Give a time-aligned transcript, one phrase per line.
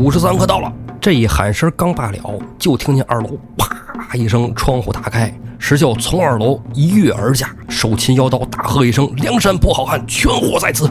[0.00, 0.72] 五十三可到了。
[0.98, 2.18] 这一喊声刚罢了，
[2.58, 10.88] 就听见二楼啪一声，窗户打开，石秀从二楼一跃而下，手擒腰刀，大喝一声：“梁山泊好汉，全活在此！”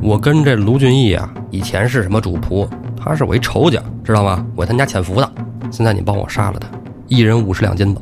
[0.00, 2.66] 我跟这卢俊义啊，以前是什么主仆？
[2.96, 4.42] 他是我一仇家，知道吗？
[4.56, 5.30] 我他家潜伏的。
[5.70, 6.66] 现在你帮我杀了他，
[7.08, 8.00] 一人五十两金子。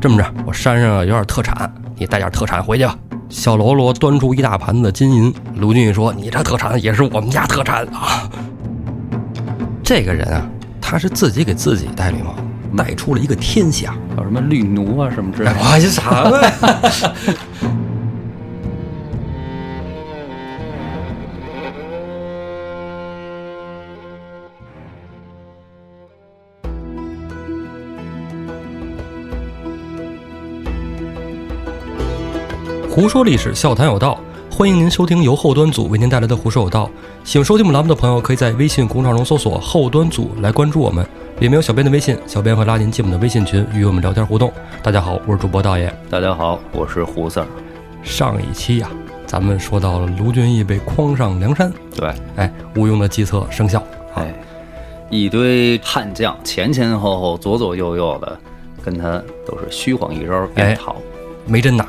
[0.00, 2.96] 这么着，我山上有点特产，你带点特产回去吧。
[3.30, 8.28] 小喽啰端出一大盘子金银，卢俊义说：“你这特产也是我们家特产啊。”
[9.84, 10.44] 这个人啊，
[10.80, 12.34] 他是自己给自己戴绿帽，
[12.76, 15.56] 戴出了一个天下，叫什么绿奴啊什么之类的。
[15.60, 17.14] 我这啥呀？
[33.00, 34.20] 胡说历史，笑谈有道，
[34.52, 36.84] 欢迎您收听由后端组为您带来的《胡说有道》。
[37.24, 41.02] 喜欢收听我们栏目的朋友，可以在微信公众号中搜索“后端组”来关注我们。
[41.38, 44.52] 里面有小编的微信，小编会拉您进我们的微信群，与我们聊天互动。
[44.82, 45.90] 大家好，我是主播道爷。
[46.10, 47.46] 大家好，我是胡 Sir。
[48.02, 48.90] 上一期呀，
[49.26, 53.82] 咱们说到了卢俊义被诓上梁山，对，哎，吴用的计策生效，
[54.14, 54.30] 哎，
[55.08, 58.38] 一堆悍将前前后后、左左右右的
[58.84, 60.96] 跟他都是虚晃一招便逃，
[61.46, 61.86] 没真打。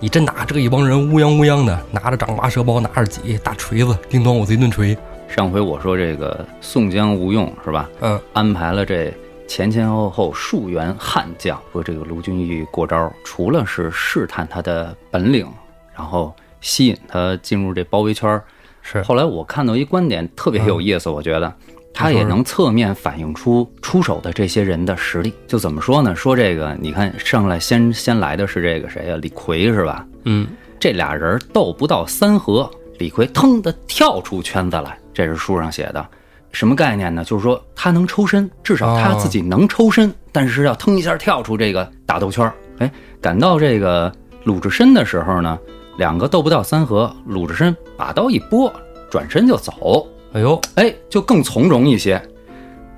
[0.00, 4.96] 你真打这一帮人乌泱乌泱的，拿着丈八蛇包，拿着戟大锤子，叮咚我这一顿锤。
[5.28, 7.88] 上回我说这个宋江吴用是吧？
[8.00, 9.12] 嗯，安排了这
[9.48, 15.48] 前前后后数员悍将，和这个卢俊义过招，除了是试探他的本领，
[15.96, 18.40] 然后吸引他进入这包围圈
[18.82, 19.02] 是。
[19.02, 21.52] 后来我看到一观点特别有意思，我觉得。
[21.94, 25.32] 他也能侧面反映出出手的这些人的实力。
[25.46, 26.14] 就怎么说呢？
[26.14, 29.16] 说这个，你看上来先先来的是这个谁呀？
[29.22, 30.04] 李逵是吧？
[30.24, 30.48] 嗯，
[30.80, 36.04] 这俩人斗不到三合，李逵腾的跳出圈子来，这是书上写的。
[36.50, 37.24] 什么概念呢？
[37.24, 42.52] 就是说他能抽身，至少他自己能抽身，但是要腾一下跳出这个打斗圈。
[42.78, 44.12] 哎，赶到这个
[44.44, 45.58] 鲁智深的时候呢，
[45.96, 48.72] 两个斗不到三合，鲁智深把刀一拨，
[49.10, 50.06] 转身就走。
[50.34, 52.20] 哎呦，哎，就更从容一些。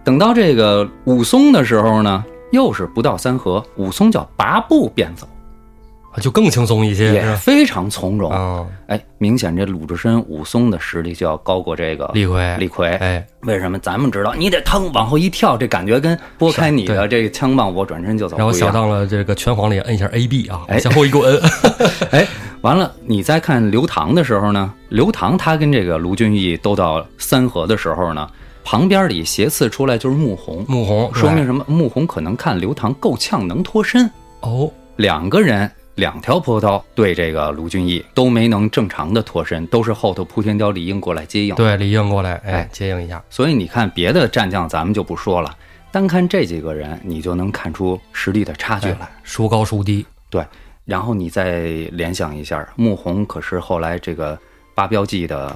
[0.03, 5.29] 等到这个武松的时候呢，又是不到三合，武松叫拔步便走，
[6.19, 8.65] 就更轻松一些，也非常从容啊。
[8.87, 12.57] 哎，明显这鲁智深、武松的实力就要高过这个李逵。
[12.57, 13.79] 李逵，哎，为什么？
[13.81, 18.39] 咱们知道，你得腾往后一跳，这感觉跟拨开你的这个枪棒，我转身就走。
[18.39, 21.39] 然后想到了这个拳皇里摁一下 A B 啊，哎，向后一滚，
[22.13, 22.27] 哎。
[22.67, 24.75] 完了，你再看刘唐的时候呢？
[24.89, 28.29] 刘唐他跟这个卢俊义斗到三合的时候呢，
[28.65, 30.65] 旁边里斜刺出来就是穆弘。
[30.67, 31.65] 穆弘说明什么？
[31.69, 34.11] 穆弘可能看刘唐够呛，能脱身。
[34.41, 41.55] 哦，两个人两条朴刀对这个卢俊义都没能正常的脱身，都是后头扑天雕李应过来接应。
[41.55, 43.23] 对，李应过来，哎，接应一下。
[43.31, 45.57] 所以你看别的战将咱们就不说了，
[45.93, 50.05] 单看这几个人，你就能看出实力的差距来，孰高孰低。
[50.29, 50.45] 对。
[50.87, 51.61] 然后你再
[51.93, 54.39] 联想一下，穆弘可是后来这个
[54.73, 55.55] 八标记的，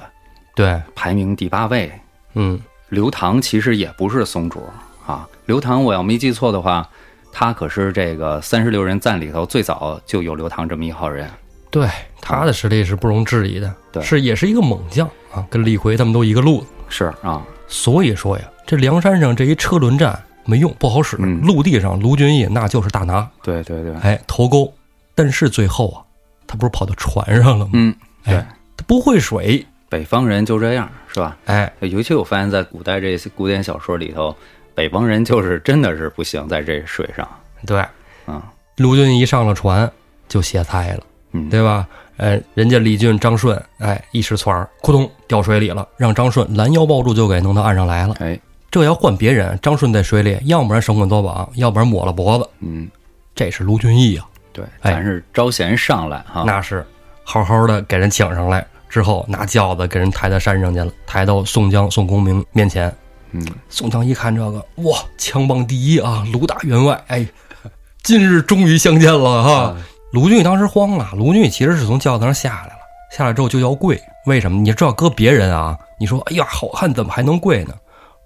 [0.53, 1.89] 对，排名第八位。
[2.33, 2.59] 嗯，
[2.89, 4.61] 刘唐其实也不是松主
[5.07, 5.27] 啊。
[5.45, 6.87] 刘唐我要没记错的话，
[7.31, 11.29] 他可是这个三十六人赞里头最早就有刘唐这么一号人。
[11.69, 11.87] 对，
[12.19, 16.67] 他的实力是不容置疑的，对，是也是一个猛将啊，跟李逵他们都一个路子。
[16.89, 21.15] 是啊，所以说呀，这梁山上这一车轮战没用，不好使。
[21.15, 23.25] 陆地上卢俊义那就是大拿。
[23.41, 24.73] 对对对，哎，头钩。
[25.15, 26.03] 但是最后啊，
[26.47, 27.71] 他不是跑到船上了吗？
[27.73, 27.95] 嗯，
[28.25, 28.35] 对，
[28.77, 29.65] 他不会水。
[29.89, 31.37] 北方人就这样，是吧？
[31.45, 34.33] 哎，尤其我发现，在古代这些古典小说里头，
[34.73, 37.27] 北方人就是真的是不行，在这水上。
[37.65, 37.85] 对，
[38.27, 38.41] 嗯，
[38.77, 39.91] 卢俊义上了船
[40.29, 41.85] 就歇菜了，嗯，对吧？
[42.15, 48.15] 哎，人家李俊、张顺，哎，一时窜儿，扑通掉水里了，让张顺拦腰抱住，就给弄到岸上来了。
[48.19, 48.39] 哎，
[48.69, 52.47] 这要换别人，张顺在水里，要不然生滚多绑，要不然抹了脖子。
[52.59, 52.87] 嗯，
[53.35, 54.25] 这是卢俊义啊。
[54.53, 56.85] 对，咱是招贤上来哈，那是
[57.23, 62.93] 好好的给人请上来之后，拿轿子给人抬到山上去了，抬到宋江、宋公明面前。
[63.31, 67.25] 嗯，宋江一看这个，哇，枪棒第一啊，卢大员外，哎，
[68.03, 69.75] 今日终于相见了哈。
[70.11, 74.59] 卢俊义当时慌了，卢俊义其实是从轿子上下来了，下来之后就要跪，为什么？
[74.59, 77.73] 你知道搁别人啊，你说，哎呀，好汉怎么还能跪呢？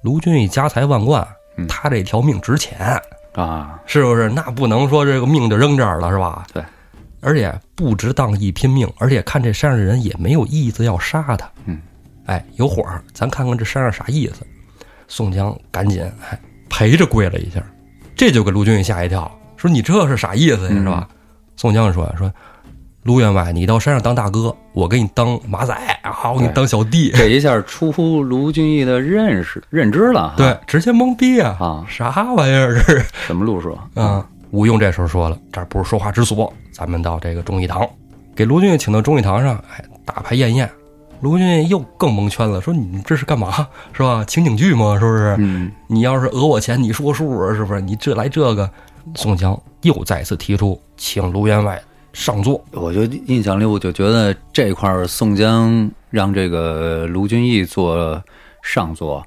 [0.01, 1.27] 卢俊义家财万贯，
[1.69, 2.99] 他这条命值钱。
[3.35, 4.29] 啊，是不是？
[4.29, 6.45] 那不能说这个命就扔这儿了，是吧？
[6.53, 6.63] 对，
[7.21, 11.49] 而且不值当一拼命，而且看这山上的人也没有意思要杀他。
[11.65, 11.79] 嗯，
[12.25, 12.83] 哎，有火，
[13.13, 14.45] 咱看看这山上啥意思。
[15.07, 16.39] 宋江赶紧哎
[16.69, 17.61] 陪着跪了一下，
[18.15, 20.69] 这就给卢俊义吓一跳，说你这是啥意思呀？
[20.69, 21.07] 是吧？
[21.57, 22.31] 宋江说说，
[23.05, 27.11] 卢员外，你到山上当大哥，我给你当马仔啊，我给你当小弟。
[27.11, 31.55] 这一下出乎卢俊义的认识认知了，对，直接懵逼啊！
[31.59, 33.05] 啊，啥玩意儿这是？
[33.27, 34.25] 什么路数啊？
[34.49, 37.87] 吴用这时候说了，这儿不是说话之所，咱们到这个忠义堂，
[38.35, 40.67] 给卢俊义请到忠义堂上，哎，大排宴宴。
[41.21, 43.67] 卢俊义又更蒙圈了，说你们这是干嘛？
[43.93, 44.25] 是吧？
[44.25, 44.97] 情景剧吗？
[44.99, 45.35] 是不是？
[45.37, 47.53] 嗯，你要是讹我钱，你说数啊？
[47.53, 47.79] 是不是？
[47.81, 48.67] 你这来这个，
[49.13, 51.79] 宋江又再次提出请卢员外。
[52.15, 58.23] 上座，我就印象里，我就觉得这块儿宋江让这个卢俊义坐
[58.63, 59.21] 上座，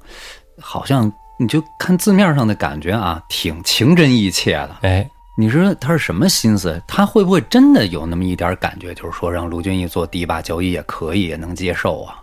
[0.59, 4.77] 好像你就看字面上的感觉啊，挺情真意切的。
[4.81, 5.07] 哎，
[5.37, 6.83] 你说他是什么心思？
[6.89, 12.15] 他会不会真的有那么一点感觉，就是说让卢俊义坐第一把交椅也可以，也能接受啊？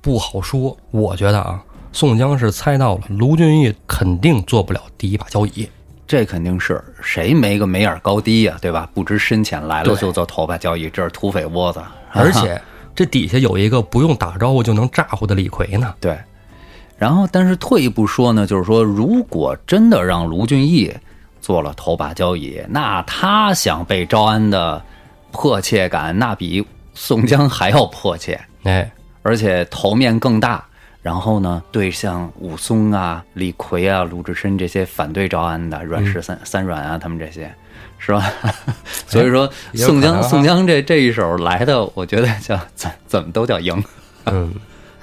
[0.00, 0.76] 不好说。
[0.90, 1.62] 我觉得啊，
[1.92, 5.68] 宋江是猜到了卢俊义肯定坐不了第一把交椅。
[6.06, 8.88] 这肯定是谁没个眉眼高低呀，对吧？
[8.92, 11.82] 不知深浅，来了就做头把交椅，这是土匪窝子。
[12.12, 12.60] 而且
[12.94, 15.94] 这底下有一个不用打招呼就能咋呼的李逵呢。
[16.00, 16.18] 对。
[16.96, 20.94] 然后，但是退一步说呢，就是说，如果真的让卢俊义
[21.40, 24.80] 做了头把交椅，那他想被招安的
[25.32, 26.64] 迫切感，那比
[26.94, 28.40] 宋江还要迫切。
[28.62, 28.88] 哎，
[29.22, 30.64] 而且头面更大。
[31.04, 37.54] 然后呢，对像武松啊、李逵啊、鲁智深这些反对招安的阮氏三三阮啊，他们这些，
[37.98, 38.32] 是吧？
[39.06, 43.84] 所以说宋江宋江这这一手来的，我觉得叫怎怎么都叫赢。
[44.24, 44.54] 嗯，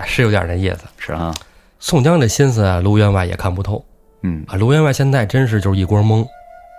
[0.03, 1.31] 是有点那意思，是啊。
[1.79, 3.85] 宋江这心思啊，卢员外也看不透。
[4.23, 6.25] 嗯啊，卢员外现在真是就是一锅懵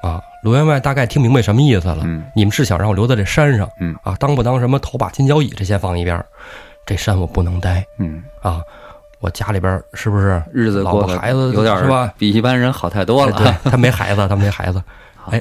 [0.02, 0.20] 啊。
[0.42, 2.00] 卢员外大概听明白什么意思了。
[2.02, 3.68] 嗯，你们是想让我留在这山上？
[3.78, 6.20] 嗯啊，当不当什么头把金交椅，这些放一边
[6.84, 7.86] 这山我不能待。
[8.00, 8.60] 嗯啊。
[9.22, 12.12] 我家里边是不是日子过得孩子有点是吧？
[12.18, 13.32] 比一般人好太多了。
[13.38, 14.82] 对，他没孩子，他没孩子。
[15.30, 15.40] 哎，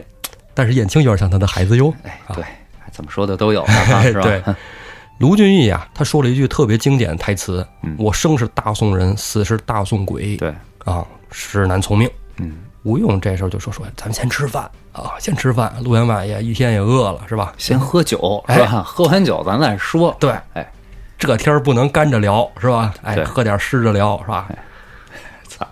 [0.53, 1.91] 但是燕青有点像他的孩子哟。
[2.03, 2.45] 哎，对，
[2.91, 3.65] 怎么说的都有，
[4.03, 4.21] 是吧？
[4.21, 4.43] 对，
[5.17, 7.65] 卢俊义啊，他说了一句特别经典的台词
[7.97, 10.53] ：“我生是大宋人，死是大宋鬼。”对
[10.85, 12.07] 啊，实难从命。
[12.37, 15.73] 嗯，吴用这时候就说：“说咱们先吃饭啊，先吃饭。
[15.83, 17.51] 陆员外也一天也饿了，是吧？
[17.57, 18.83] 先喝酒，是吧？
[18.85, 20.15] 喝完酒咱再说。
[20.19, 20.71] 对，哎。”
[21.21, 22.91] 这天儿不能干着聊，是吧？
[23.03, 24.49] 哎，喝点湿着聊，是吧？
[25.47, 25.67] 操！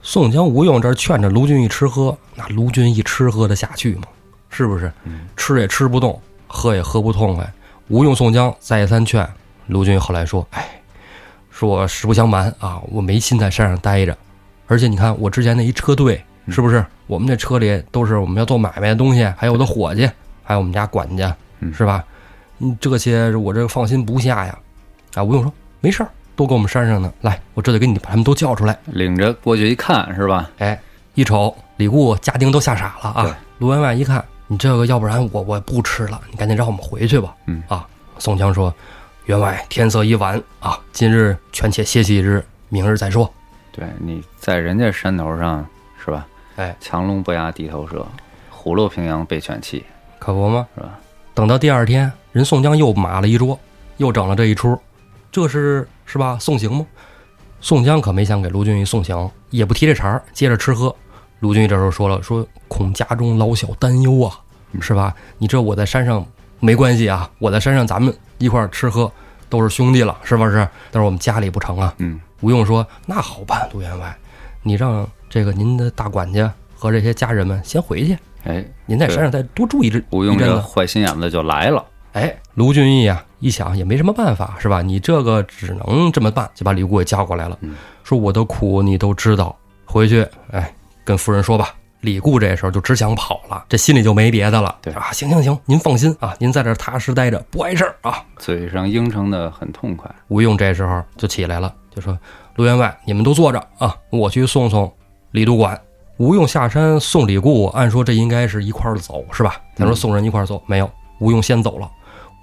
[0.00, 4.04] 宋江、吴用这劝着卢俊义吃喝，那卢俊义吃喝的下去吗？
[4.48, 4.90] 是不是？
[5.36, 7.52] 吃也吃不动，喝也喝不痛快。
[7.88, 9.28] 吴用、宋江再三劝
[9.66, 10.64] 卢俊义，后来说：“哎，
[11.50, 14.16] 说我实不相瞒啊，我没心在山上待着，
[14.68, 16.86] 而且你看我之前那一车队，是不是？
[17.08, 20.08] 我们这车里都是我们要做买卖的东西，还有我的伙计，
[20.44, 21.36] 还有我们家管家，
[21.76, 22.04] 是吧？
[22.60, 24.56] 嗯，这些我这放心不下呀。”
[25.16, 27.10] 啊，吴用说：“没事儿，都搁我们山上呢。
[27.22, 30.50] 来，我这就给你把他们都叫出来，领着过去一看，是吧？
[30.58, 30.78] 哎，
[31.14, 33.38] 一瞅，李固家丁都吓傻了啊！
[33.58, 37.34] 卢员外一看，你这个，要不然我我不吃了，你赶紧让我们回去吧。
[37.46, 37.86] 嗯啊，
[38.18, 38.72] 宋江说
[39.24, 43.32] ：‘员外，天色已晚啊，今日权且歇息一日，明日再说。’
[43.72, 45.66] 对，你在人家山头上
[46.04, 46.26] 是吧？
[46.56, 48.06] 哎，强龙不压地头蛇，
[48.50, 49.82] 虎落平阳被犬欺，
[50.18, 50.66] 可不吗？
[50.74, 50.90] 是吧？
[51.32, 53.58] 等到第二天，人宋江又码了一桌，
[53.96, 54.78] 又整了这一出。”
[55.36, 56.38] 这是是吧？
[56.40, 56.86] 送行吗？
[57.60, 60.94] 宋江可没想给卢俊义送行，也不提这茬儿，接着吃喝。
[61.40, 64.32] 卢俊义这时候说了：“说恐家中老小担忧啊，
[64.80, 65.14] 是吧？
[65.36, 66.24] 你这我在山上
[66.58, 69.12] 没关系啊，我在山上咱们一块儿吃喝，
[69.50, 70.66] 都是兄弟了，是不是？
[70.90, 74.16] 但是我们家里不成啊。”嗯，吴用说：“那好办，卢员外，
[74.62, 81.84] 你让这个您的大管家和这些家人们先回去，哎，您在山上再多住一阵。”吴用这坏心眼子就来了。
[82.16, 84.80] 哎，卢俊义啊，一想也没什么办法，是吧？
[84.80, 87.58] 你这个只能这么办，就把李固给叫过来了，
[88.04, 89.54] 说我的苦你都知道，
[89.84, 91.74] 回去哎跟夫人说吧。
[92.00, 94.74] 李固这时候就只想跑了，这心里就没别的了。
[94.80, 98.24] 对啊，行行行，您放心啊，您在这踏实待着，不碍事儿啊。
[98.38, 100.10] 嘴上应承的很痛快。
[100.28, 102.18] 吴用这时候就起来了，就说
[102.56, 104.90] ：“卢员外，你们都坐着啊，我去送送
[105.32, 105.78] 李督管。”
[106.16, 109.60] 吴用下山送李固，按说这应该是一块儿走，是吧？
[109.74, 111.90] 咱说送人一块儿走，没有，吴用先走了。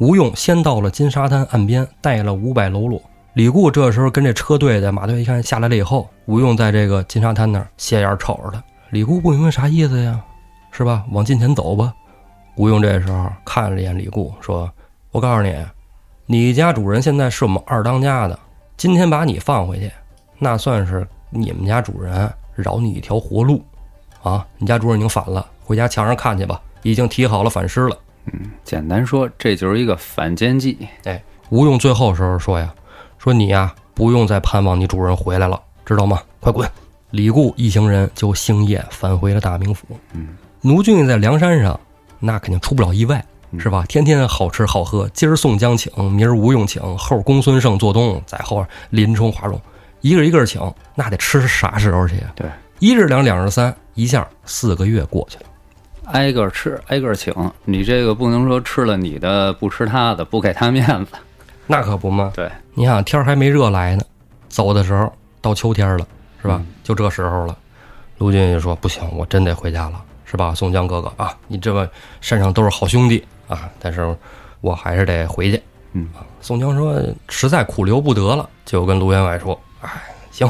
[0.04, 3.02] 吴用先到了金沙滩岸边，带了五百喽啰。
[3.36, 8.62] 李固这时候跟这车队的马队一看下来了以后，吴用在这个金沙滩那儿斜眼瞅着他。
[8.90, 10.20] 李固不明白啥意思呀，
[10.72, 11.06] 是吧？
[11.14, 11.94] 往近前走吧。
[12.58, 14.70] 吴用这时候看了一眼李固，说
[15.12, 15.56] ：“我告诉你，
[16.26, 18.38] 你家主人现在是我们二当家的，
[18.76, 19.90] 今天把你放回去，
[20.38, 23.64] 那算是你们家主人饶你一条活路，
[24.22, 24.46] 啊！
[24.58, 30.77] 你家主人已经反了，回家墙上看去吧，已经提好了反诗了。”嗯，简单说，这就是一个反间计。
[31.03, 32.74] 哎，吴用最后时候说呀
[33.20, 36.22] ：“说你呀，不用再盼望你主人回来了，知道吗？
[36.39, 36.70] 快滚！”
[37.12, 39.86] 李固一行人就星夜返回了大名府。
[40.13, 40.30] 嗯，
[40.62, 41.80] 卢俊义在梁山上，
[42.20, 43.24] 那肯定出不了意外。
[43.60, 43.86] 是吧？
[43.88, 49.62] 天天好吃好喝，今儿宋江请，明儿吴用请，后儿公孙胜做东，在后儿林冲、华容，
[50.01, 50.60] 一个一个请，
[50.96, 52.32] 那得吃啥时候去呀？
[52.34, 52.50] 对，
[52.80, 55.46] 一日两，两日三，一下四个月过去了。
[56.06, 57.34] 挨个吃，挨个请，
[57.66, 61.12] 你这个不能说吃了你的不吃他的，不给他面子。
[61.66, 62.32] 那可不嘛。
[62.36, 64.04] 对，你想天儿还没热来呢，
[64.50, 66.06] 走的时候到秋天了，
[66.42, 66.62] 是吧？
[66.84, 67.58] 就这时候了。
[68.20, 70.54] 卢俊义说：“不行，我真得回家了，是吧？
[70.54, 71.88] 宋江哥哥啊，你这么
[72.22, 74.16] 山上都是好兄弟啊，但是
[74.62, 75.62] 我还是得回去。”
[75.94, 79.90] 嗯啊，宋江说：“实在苦留不得了，就跟卢员外说：‘哎，
[80.32, 80.50] 行，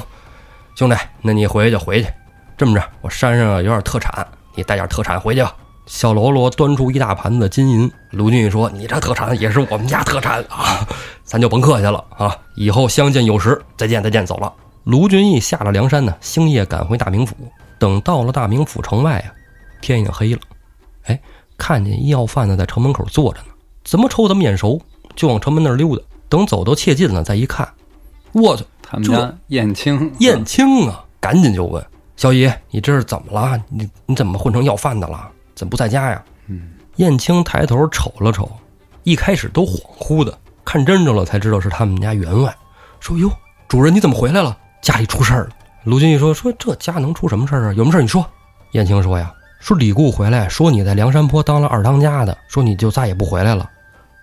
[0.76, 2.10] 兄弟，那你回去就回去。
[2.58, 5.56] 这么着，我山上有点特产，你带点特产回去吧。’
[5.86, 10.88] 小喽啰端出一大盘子金银，卢俊义说：‘你这特产也是我们家特产啊，
[11.26, 14.54] 咱就甭客气了啊，以后相见有时，再见再见，走了。’
[14.86, 17.36] 卢俊义下了梁山呢，星夜赶回大名府。
[17.78, 19.28] 等到了大名府城外啊，
[19.82, 20.40] 天已经黑了。
[21.04, 21.20] 哎，
[21.58, 23.48] 看见医药贩子在城门口坐着呢，
[23.84, 24.82] 怎么瞅怎么眼熟，
[25.18, 26.02] 就往城门那儿溜达。
[26.30, 27.68] 等走到切近了，再一看，
[28.32, 31.04] 我操，他们家燕青，燕青啊！
[31.20, 31.86] 赶紧就问
[32.24, 33.62] 小姨：“你这是怎么了？
[33.68, 35.30] 你你怎么混成要饭的了？
[35.56, 38.50] 怎么不在家呀？”嗯，燕青抬头瞅了瞅，
[39.04, 42.56] 一开始都恍惚的，看真着了才知道是他们家员外，
[43.02, 43.30] 说：“哟，
[43.68, 44.58] 主人你怎么回来了？
[44.82, 45.50] 家里出事儿了。”
[45.84, 47.74] 卢俊义说：“说这家能出什么事儿啊？
[47.74, 48.26] 有什么事儿你说。”
[48.72, 53.70] 燕青说：“呀，说李固回来，说你在梁山坡当了二当家的，说你就再也不回来了，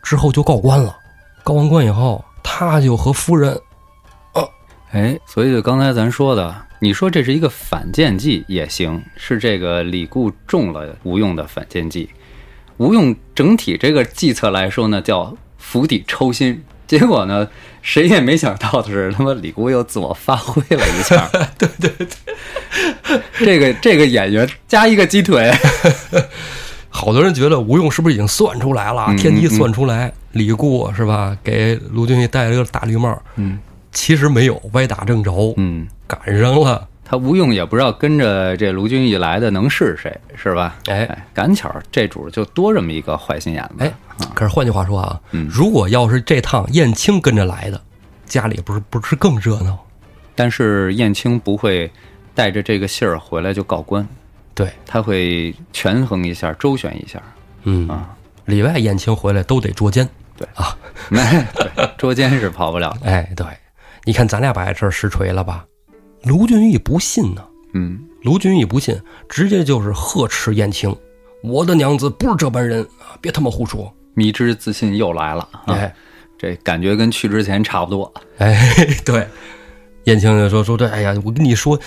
[0.02, 0.96] 之后就告官了。
[1.44, 3.60] 告完官以后，他就和夫人，
[4.92, 12.08] 哎，所以就刚才咱说的，你说这是一个反间计也行，是这个李固中了吴用的反间计。
[12.78, 16.62] 吴用整体这个计策来说呢，叫釜底抽薪。
[16.86, 17.46] 结果呢，
[17.82, 21.28] 谁也没想到的是，他妈李固又自我发挥了一下。
[21.56, 25.52] 对对对，这个这个演员加一个鸡腿，
[26.88, 29.04] 好多人觉得吴用是不是已经算出来了？
[29.08, 31.36] 嗯天机算出来，李固是吧？
[31.44, 33.60] 给卢俊义戴了个大绿帽，嗯
[33.92, 36.86] 其实没有，歪打正着，嗯，赶上了。
[37.04, 40.76] 他吴用也不知道跟着这卢俊义来的能是谁，是吧？
[40.86, 43.84] 哎哎，赶巧这主就多这么一个坏心眼子。
[43.84, 43.92] 哎，
[44.32, 47.80] 可是换句话说啊，嗯如果要是这趟燕青跟着来的，
[48.26, 49.76] 家里不是不是更热闹？
[50.36, 51.90] 但是燕青不会
[52.32, 54.06] 带着这个信儿回来就告官，
[54.54, 57.20] 对，他会权衡一下、周旋一下
[57.64, 58.14] 嗯，啊。
[58.44, 60.08] 里外燕青回来都得捉奸。
[60.36, 60.74] 对啊，
[61.10, 61.20] 没
[61.54, 63.10] 对捉奸是跑不了的。
[63.10, 63.46] 哎，对，
[64.04, 65.64] 你看咱俩把这事儿实锤了吧？
[66.24, 70.94] 卢俊义不信呢，嗯，卢俊义不信，直接就是呵斥燕青
[71.42, 75.94] ：“我的娘子不是这般人啊，别他妈胡说迷之自信又来了！”啊，哎
[76.38, 78.10] 这感觉跟去之前差不多。
[78.38, 78.58] 哎，
[79.04, 79.26] 对，
[80.04, 81.78] 燕青就说说对，哎呀，我跟你说，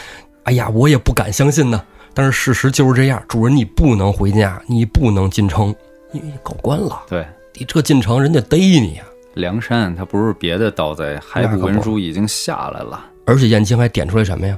[0.43, 3.24] 哎呀，我也不敢相信呢，但是事实就是这样。
[3.27, 5.74] 主人，你不能回家，你不能进城，
[6.12, 9.03] 你你告官了，对，你这进城人家逮你呀、
[9.36, 13.06] 梁山他不是别的盗贼，海捕文书已经下来了。
[13.25, 14.58] 而且燕青还点出来什么呀？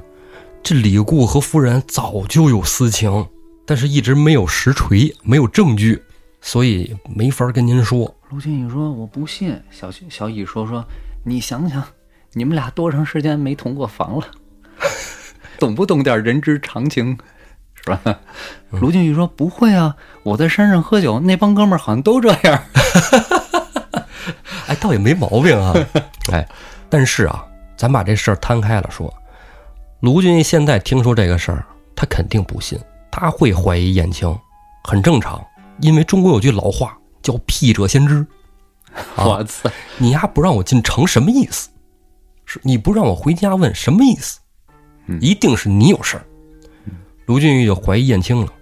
[0.62, 3.24] 这李固和夫人早就有私情，
[3.64, 6.02] 但是一直没有实锤，没有证据，
[6.40, 8.12] 所以没法跟您说。
[8.30, 10.84] 卢俊义说：“我不信。”小小乙说：“说
[11.24, 11.80] 你想想，
[12.32, 14.26] 你们俩多长时间没同过房了，
[15.60, 17.16] 懂不懂点人之常情，
[17.74, 18.18] 是吧？”
[18.80, 22.62] 卢俊义说：“不会啊，我在山上喝酒，那帮哥们儿好像都这样。
[24.66, 25.74] 哎，倒也没毛病啊。
[26.32, 26.46] 哎，
[26.88, 27.44] 但是啊，
[27.76, 29.12] 咱把这事儿摊开了说，
[30.00, 32.78] 卢俊义现在听说这个事儿，他肯定不信，
[33.10, 34.36] 他会怀疑燕青，
[34.84, 35.44] 很正常，
[35.80, 38.26] 因为中国有句老话叫“辟者先知
[39.14, 39.70] ”。啊我操！
[39.98, 41.68] 你丫不让我进城，什么意思？
[42.44, 44.38] 是你不让我回家问什么意思？
[45.06, 46.24] 嗯一定是你有事儿。
[47.26, 48.52] 卢俊义就怀疑燕青了，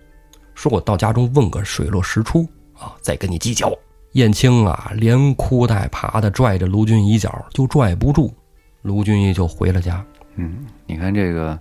[0.55, 3.73] 说我到家中问个水落石出啊，再跟你计较。
[4.15, 8.33] 燕青啊，连哭带爬的拽着卢俊义一脚，就拽不住，
[8.83, 10.05] 卢俊义就回了家。
[10.37, 11.59] 嗯，你看这个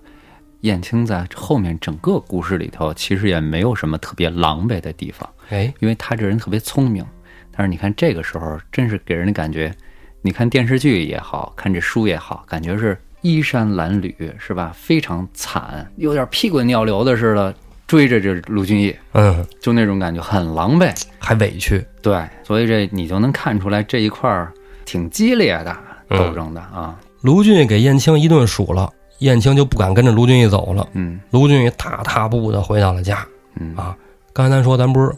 [0.60, 7.04] 燕青在后面整个故事里头，其实也没有什么特别狼狈的地方，哎，因为他这人特别聪明。
[7.50, 9.74] 但是你看这个时候，真是给人的感觉，
[10.22, 14.72] 你看电视剧也好看这书也好，感觉是衣衫褴褛，是吧？
[14.76, 17.52] 非常惨，有点屁滚尿流的似的，
[17.86, 20.94] 追着这卢俊义，嗯，就那种感觉很狼狈。
[21.18, 21.84] 还委屈。
[22.02, 24.52] 对，所以这你就能看出来这一块儿
[24.84, 25.76] 挺激烈的
[26.10, 26.98] 嗯斗争的啊。
[27.22, 30.86] 卢俊义给燕青一顿数了，燕青就不敢跟着卢俊义走了。
[30.92, 33.26] 嗯卢俊义大踏步的回到了家。
[33.56, 33.96] 嗯啊
[34.32, 35.12] 刚才咱说咱不是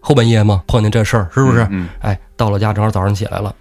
[0.00, 0.64] 后半夜吗？
[0.66, 1.66] 碰见这事儿是不是？
[1.70, 3.54] 嗯哎，到了家正好早上起来了，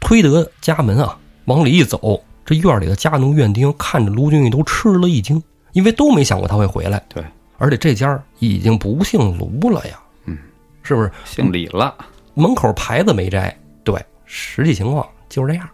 [0.00, 5.42] 推得家门啊，往里一走，这院里的家奴院丁看着卢俊义都吃了一惊，
[5.72, 7.00] 因为都没想过他会回来。
[7.08, 7.24] 对，
[7.60, 10.36] 而且这家已经不姓卢了呀，嗯，
[10.82, 11.12] 是不是？
[11.26, 11.94] 姓李了。
[12.32, 13.54] 门口牌子没摘。
[13.84, 15.68] 对，实际情况就是这样。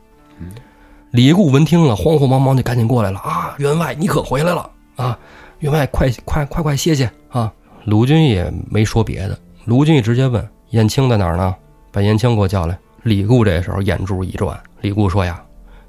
[1.12, 3.54] 李固闻听了，慌慌忙忙就赶紧过来了啊！
[3.58, 5.16] 员外，你可回来了啊！
[5.60, 7.52] 员外，快快快快歇歇啊！
[7.84, 11.54] 卢俊也没说别的，卢俊义直接问燕青在哪儿呢？
[11.92, 12.76] 把燕青给我叫来。
[13.04, 15.40] 李固这时候眼珠一转，李固说呀：“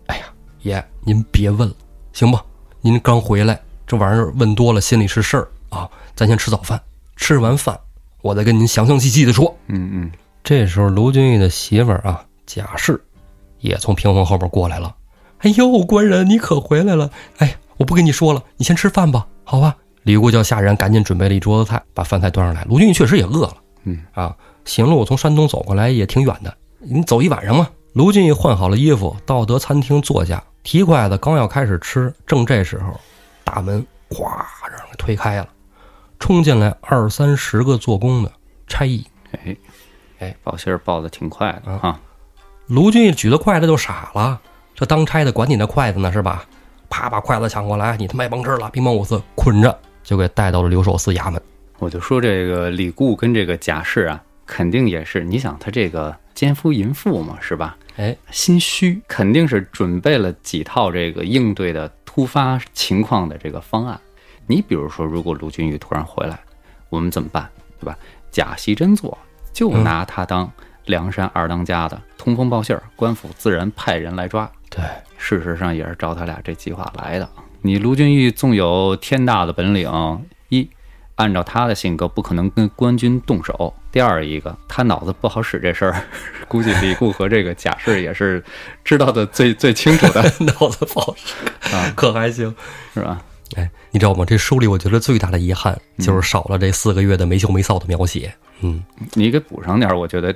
[0.05, 0.25] 哎呀，
[0.61, 1.75] 爷您别问了，
[2.13, 2.39] 行不？
[2.81, 5.89] 您刚回来，这玩意儿问多了心里是事儿啊。
[6.15, 6.81] 咱先吃早饭，
[7.15, 7.79] 吃完饭
[8.21, 10.11] 我再跟您详详细细的说。”嗯嗯，
[10.43, 12.99] 这时候卢俊义的媳妇儿啊贾氏
[13.59, 14.95] 也从屏风后边过来了。
[15.39, 17.11] 哎呦，官人你可回来了！
[17.37, 19.75] 哎，我不跟你说了，你先吃饭吧，好吧？
[20.01, 22.63] 李固叫下人赶紧准备了一桌子菜，把饭菜端上来。
[22.63, 27.69] 卢俊义确实也饿了，嗯啊，行路从山东走过来也挺远的，你走一晚上嘛。
[27.93, 32.99] 卢俊义换好了衣服，到得餐厅坐下，提筷子刚要开始吃，正这时候，
[33.43, 34.23] 大门咵
[34.63, 35.47] 让人给推开了，
[36.19, 38.31] 冲进来二三十个做工的
[38.67, 39.05] 差役。
[39.31, 39.55] 哎
[40.19, 41.99] 哎，报信儿报的挺快的啊。
[42.67, 44.41] 卢俊义举着筷子就傻了，
[44.75, 46.45] 这当差的管你那筷子呢是吧？
[46.89, 51.41] 啪把筷子抢过来，你他妈也甭吃了，兵乓五四捆着就给带到了留守司衙门。
[51.79, 57.77] 我就说这个李固跟这个贾氏啊，肯定也是，你想他这个奸夫淫妇嘛，是吧？
[57.97, 63.99] 哎，心虚，肯定是准备了几套这个应对的突发情况的这个方案。
[64.47, 66.39] 你比如说，如果卢俊义突然回来，
[66.89, 67.49] 我们怎么办，
[67.79, 67.97] 对吧？
[68.31, 69.17] 假戏真做，
[69.53, 70.49] 就拿他当
[70.85, 74.49] 梁山二当家的，通风报信儿，官府自然派人来抓。
[74.69, 74.83] 对，
[75.17, 77.29] 事实上也是照他俩这计划来的。
[77.61, 80.69] 你卢俊义纵有天大的本领，一
[81.15, 86.03] 按照他的性格，不可能跟官军动手；第二一个，他脑子不好使这事儿，
[86.47, 88.43] 估计李固和这个贾氏也是
[88.83, 91.33] 知道的最最清楚的， 脑子不好使
[91.75, 92.55] 啊，可还行。
[92.93, 93.19] 是吧？
[93.55, 94.25] 哎，你知道吗？
[94.25, 98.33] 这书里我觉得最大的遗憾就是少了这四个月的没羞没臊的描写。
[98.61, 100.35] 嗯，你给补上点儿，我觉得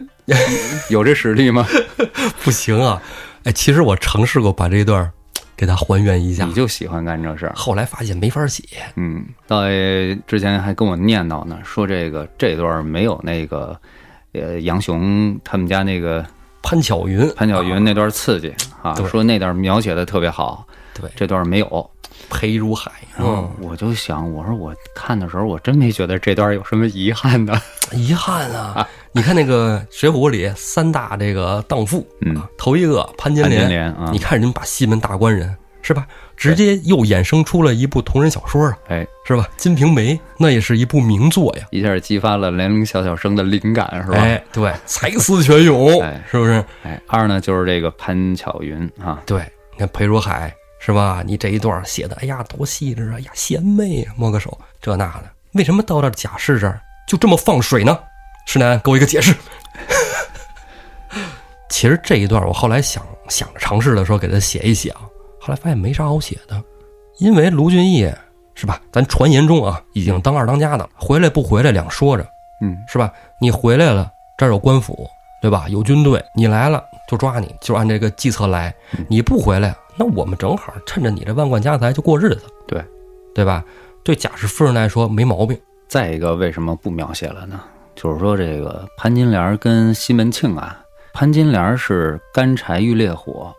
[0.89, 1.67] 有这实力吗？
[2.43, 3.01] 不行啊。
[3.43, 5.11] 哎，其实我尝试过把这段儿
[5.57, 7.53] 给它还原一下你，就喜欢干这事儿。
[7.55, 8.63] 后来发现没法写。
[8.95, 13.75] 嗯，大爷之前还跟我念叨呢，说这个这段没有那个，
[14.33, 16.25] 呃，杨雄他们家那个
[16.61, 21.91] 潘巧云，潘巧云那段刺激啊，对说那段描写的特别好，对这段没有。
[22.29, 27.59] 裴如海，嗯，我就想，我说我看的时候，我真没觉得这段有什么遗憾的。
[27.93, 28.87] 遗憾啊！
[29.11, 32.35] 你看那个《水浒》里三大这个荡妇，嗯。
[32.37, 34.09] 啊，头一个潘金莲，啊。
[34.11, 36.07] 你看人把西门大官人是吧，
[36.37, 39.43] 直接又衍生出了一部同人小说啊，哎，是吧？
[39.57, 44.19] 《金瓶梅》那也是一部名作呀，一下激发了年龄小小生的灵感，是吧？
[44.19, 46.23] 哎，对，才思泉涌， 哎。
[46.29, 46.63] 是不是？
[46.83, 49.41] 哎，二呢就是这个潘巧云啊，对，
[49.73, 51.21] 你看裴如海是吧？
[51.23, 53.17] 你这一段写的，哎呀，多细致啊！
[53.17, 57.99] 哎呀，贤妹啊，摸个手，这那的，为什么到这贾氏这儿就这么放水呢？
[58.47, 59.35] 石南，给我一个解释。
[61.69, 65.01] 其实这一段我后来想想着尝试的时候给他写一写啊，
[65.39, 66.59] 后来发现没啥好写的，
[67.19, 68.11] 因为卢俊义
[68.55, 68.81] 是吧？
[68.91, 72.27] 咱传言中啊，已经当二当家的了，回来不回来两说着，
[72.61, 73.11] 嗯，是吧？
[73.39, 75.07] 你回来了，这儿有官府，
[75.41, 75.67] 对吧？
[75.69, 78.73] 有军队，你来了就抓你，就按这个计策来。
[79.07, 82.83] 你不回来，那我们正好趁着你这万贯家财就过日子，对，
[83.35, 83.63] 对吧？
[84.03, 85.55] 对贾氏夫人来说没毛病。
[85.87, 87.61] 再一个，为什么不描写了呢？
[87.93, 90.83] 就是说，这个潘金莲跟西门庆啊，
[91.13, 93.53] 潘金莲是干柴遇烈火，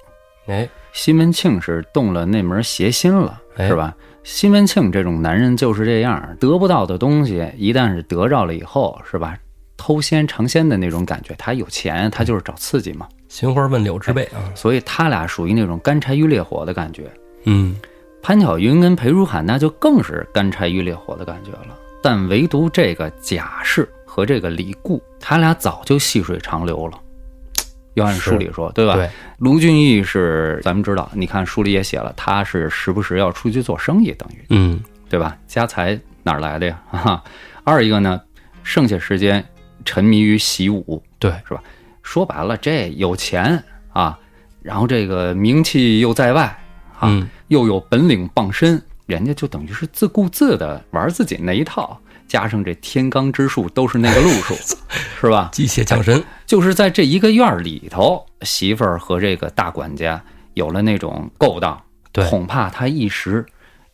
[0.49, 3.95] 哎，西门庆是动了那门邪心了，哎是吧？
[4.25, 9.39] 西门庆这种男人就是这样，得不到的东西，一旦是得着了以后，是吧？
[9.77, 14.45] 偷仙尝仙的那种感觉，他有钱，他就是找刺激嘛，寻花问柳之辈啊。
[14.55, 17.11] 所以他俩属于那种干柴遇烈火的感觉。
[17.45, 17.75] 嗯，
[18.23, 21.79] 潘巧云跟裴如海那就更是干柴遇烈火的感觉了。
[22.03, 27.01] 但唯独这个贾氏和这个李固，他俩早就细水长流了。
[27.95, 28.97] 要按书里说，对吧？
[28.97, 35.39] 对，卢俊义是咱们知道，你看书里也写了，他是时不时要出去做生意，等于嗯，对吧？
[35.47, 36.83] 家财哪儿来的呀？
[36.91, 37.25] 哈。
[37.65, 38.21] 二一个呢，
[38.63, 39.43] 剩下时间
[39.85, 41.63] 沉迷于习武，对，是吧？
[42.03, 43.63] 说白了，这有钱
[43.93, 44.19] 啊，
[44.61, 46.45] 然后这个名气又在外
[46.99, 54.55] 啊，嗯又有本领傍身，人家就等于是自顾自的玩自己那一套，加上这天罡之术都是那个路数，
[55.21, 55.51] 是吧？
[55.53, 56.23] 机械降神。
[56.47, 60.23] 就是在这一个院儿里头，媳妇儿和这个大管家
[60.55, 63.45] 有了那种勾当，对恐怕他一时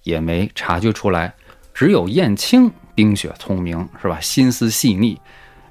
[0.02, 1.32] 也没察觉出来。
[1.74, 4.18] 只有燕青冰雪聪明，是吧？
[4.20, 5.20] 心思细腻，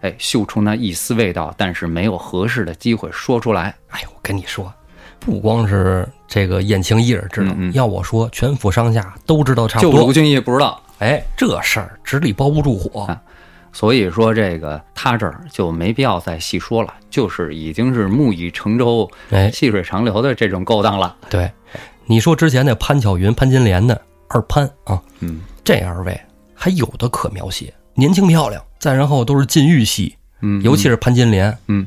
[0.08, 3.76] 哎，嗅出那一丝味道，但是没有合适的机会说出来。
[3.90, 4.74] 哎，我跟你说，
[5.20, 10.00] 不光是这个燕青一人知道，嗯嗯要我说，全府上下都知道差不多。
[10.00, 13.02] 就卢俊义不知道，哎，这事儿纸里包不住火。
[13.02, 13.22] 啊
[13.74, 21.16] 所以说这个他这儿就没必要再细说了，就是已经是木已成舟、哎，细水长流的这种勾当了。
[21.30, 21.52] 对，
[22.06, 26.20] 你说之前那潘巧云、潘金莲的二潘啊，嗯这二位
[26.56, 31.86] 还有的可描写，年轻漂亮，再然后都是禁欲系，嗯，尤其是潘金莲，嗯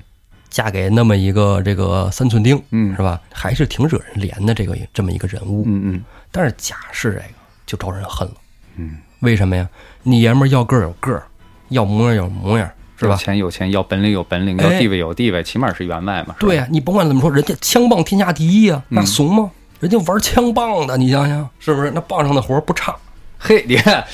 [0.50, 3.20] 嫁给那么一个这个三寸丁，嗯是吧？
[3.32, 5.62] 还是挺惹人怜的这个这么一个人物。
[5.66, 7.24] 嗯嗯但是贾氏这个
[7.66, 8.34] 就招人恨了，
[8.76, 9.68] 嗯，为什么呀？
[10.02, 11.22] 你爷们儿要个儿有个儿，
[11.68, 13.16] 要模样有模样，是有吧？
[13.16, 16.34] 钱有钱，要本领有本领，哎要地位有地位，起码是员外嘛。
[16.40, 19.50] 对呀、你甭管怎么说，人家枪棒天下第一啊，那嗯怂吗？
[19.78, 21.92] 人家玩枪棒的，你想想是不是？
[21.92, 22.94] 那棒上的活儿不差，
[23.38, 24.04] 嘿，你看，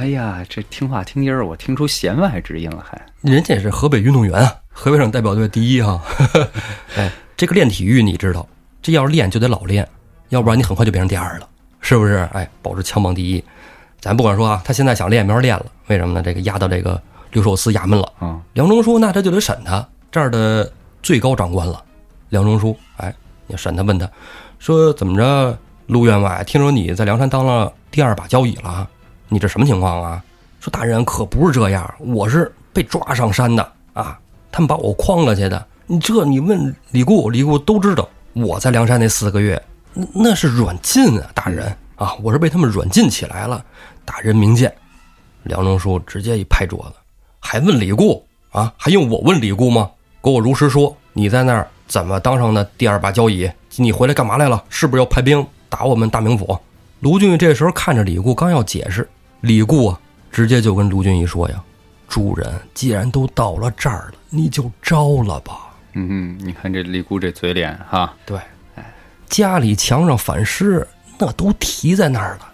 [0.00, 2.98] 哎呀，这听话听音儿，我听出弦外之音了，还。
[3.20, 6.00] 人家也是河北运动员啊，河北省代表队第一哈、
[6.96, 8.48] 哎， 这个练体育你知道，
[8.80, 9.86] 这要是练就得老练，
[10.30, 11.46] 要不然你很快就变成第二了，
[11.82, 12.26] 是不是？
[12.32, 13.44] 哎，保持枪棒第一。
[14.00, 16.22] 咱不管说啊，他现在想练没法练了，为什么呢？
[16.22, 16.98] 这个压到这个
[17.32, 18.10] 刘寿司衙门了。
[18.22, 21.84] 嗯梁中书那这就得审他这儿的最高长官了。
[22.30, 23.14] 梁中书，哎，
[23.46, 24.08] 你审他问他，
[24.58, 25.58] 说怎么着？
[25.88, 28.88] 陆员外，听说你在梁山当了第二把交椅了，
[29.30, 30.22] 你这什么情况啊？
[30.60, 34.18] 说大人可不是这样，我是被抓上山的啊，
[34.52, 35.66] 他们把我诓了去的。
[35.86, 39.60] 你这你问李固，李固都知道我在梁山那四个月，
[39.94, 43.64] 那那是软禁啊，大人啊，我是被他们软禁起来了。
[44.04, 44.70] 大人明鉴。
[45.44, 46.96] 梁中书直接一拍桌子，
[47.38, 48.70] 还问李固啊？
[48.76, 49.90] 还用我问李固吗？
[50.22, 53.50] 给我如实说，你在那儿怎么当上的第二把交椅？
[53.76, 54.62] 你回来干嘛来了？
[54.68, 56.58] 是不是要派兵打我们大名府？
[57.00, 59.08] 卢俊义这时候看着李固，刚要解释，
[59.40, 60.00] 李固啊，
[60.30, 61.62] 直接就跟卢俊义说呀
[62.08, 65.74] ：“主人，既然都到了这儿了，你就招了吧。
[65.94, 68.38] 嗯嗯，你看这李固这嘴脸哈，对，
[69.28, 70.86] 家里墙上反诗
[71.18, 72.52] 那都提在那儿了，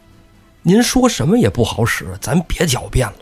[0.62, 3.18] 您说什么也不好使，咱别狡辩了。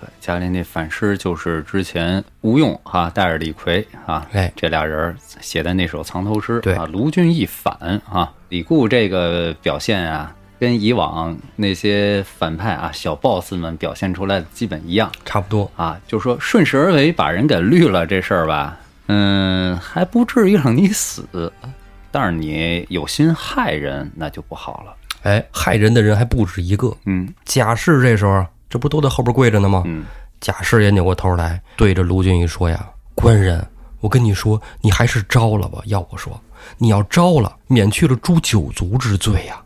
[0.00, 4.52] 对，家里那反诗就是之前吴用哈带着李逵啊，哎。
[4.56, 6.74] 这俩人写的那首藏头诗，对。
[6.74, 18.76] 啊，卢俊义反啊，李固这个表现啊，跟以往那些反派啊小 boss 们表现出来的基本一样差不多，啊，就是说顺势而为把人给绿了这事儿吧，
[19.08, 21.52] 嗯，还不至于让你死，
[22.10, 26.96] 但是你有心害人那就不好了，哎，害人的人还不止一个。
[27.06, 29.82] 嗯贾氏这时候这不都在后边跪着呢吗？
[29.86, 30.04] 嗯
[30.40, 33.66] 贾氏也扭过头来，对着卢俊义说呀：“官人，
[34.00, 35.80] 我跟你说，你还是招了吧。
[35.86, 36.38] 要我说，
[36.76, 39.56] 你要招了，免去了诛九族之罪呀，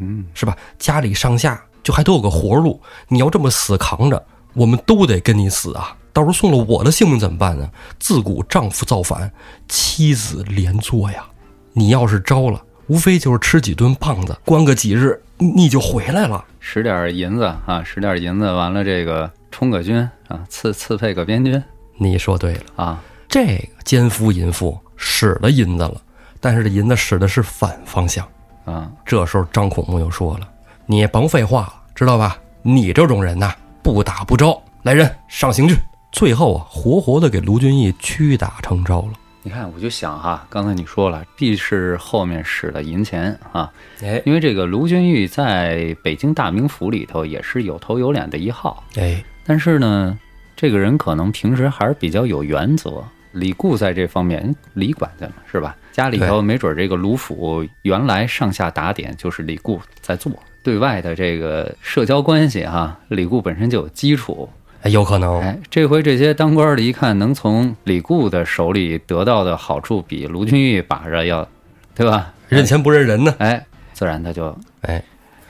[0.00, 0.56] 嗯，是吧？
[0.78, 4.22] 家里上下就还都有个活路，你要这么死扛着，
[4.54, 5.96] 我们都得跟你死啊！
[6.12, 7.70] 到时候送了我的性命怎么办呢？
[7.98, 9.30] 自古丈夫造反，
[9.68, 11.24] 妻子连坐呀。
[11.72, 19.96] 你要是招了，无非就是吃几顿棒子，关个几日，你你就回来了。”使点银子啊，使点银子，完了这个充个军
[20.28, 21.62] 啊，赐赐配个边军
[21.96, 22.62] 你说对了。
[22.76, 26.02] 啊，这个奸夫淫妇使了银子了，
[26.40, 28.26] 但是这银子使的是反方向。
[28.64, 30.48] 啊，这时候张孔目又说了
[30.86, 32.38] ：“你也甭废话了，知道吧？
[32.62, 35.76] 你这种人呐，不打不招，来人上刑具。”
[36.12, 39.12] 最后啊，活活的给卢俊义屈打成招了。
[39.42, 50.18] 你看，我就想哈，刚才你说了，必是后面使了银钱啊，哎因为这个卢俊义在北京大名府里头也是有头有脸的一号，哎，但是呢，
[50.54, 53.02] 这个人可能平时还是比较有原则。
[53.32, 55.74] 李固在这方面，李管家嘛，是吧？
[55.92, 64.48] 家里头没准这个卢府原来上下打点就是李固在做，对外的这个社交关系哈、李固本身就有基础。
[64.82, 65.40] 哎有可能。
[65.40, 71.46] 哎，这回这些当官的一看，能从李固的手里得到的好处比卢俊义把着要，
[71.94, 72.32] 对吧？
[72.48, 73.34] 认钱不认人呢。
[73.38, 75.02] 哎，自然他就哎，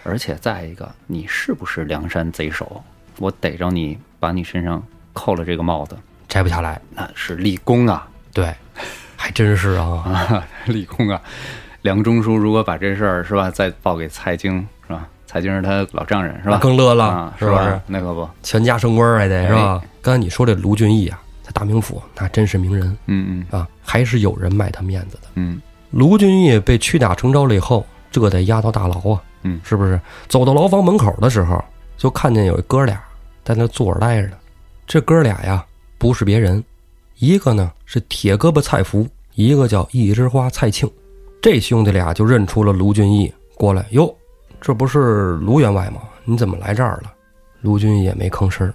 [0.02, 2.82] 而且再一个，你是不是梁山贼首？
[3.18, 5.96] 我逮着你，把你身上扣了这个帽子，
[6.28, 6.80] 摘不下来。
[6.92, 8.08] 那是立功啊！
[8.32, 8.52] 对，
[9.20, 9.84] 还真是啊。
[10.06, 11.20] 啊，立功啊！
[11.82, 15.06] 梁中书如果把这事儿是吧，再报给蔡京是吧？
[15.26, 16.56] 蔡京是他老丈人是吧？
[16.58, 17.82] 更乐了啊，是不是是吧？
[17.86, 19.88] 那可不，全家升官还得是吧哎？
[20.00, 25.28] 刚才你说这卢俊义啊，在大名府那真是名人嗯嗯啊，还是有人卖他面子的。
[25.34, 30.00] 嗯卢俊义被屈打成招了以后，这得押到大牢啊，嗯是不是？
[30.28, 31.62] 走到牢房门口的时候，
[31.96, 32.98] 就看见有一哥俩
[33.44, 34.36] 在那坐着待着呢。
[34.86, 35.64] 这哥俩呀，
[35.98, 36.62] 不是别人，
[37.20, 40.90] 一个呢是铁胳膊蔡福，一个叫一枝花蔡庆。
[41.42, 44.12] 这兄弟俩就认出了卢俊义过来，哟，
[44.58, 46.00] 这不是卢员外吗？
[46.24, 47.12] 你怎么来这儿了？
[47.60, 48.72] 卢俊义也没吭声。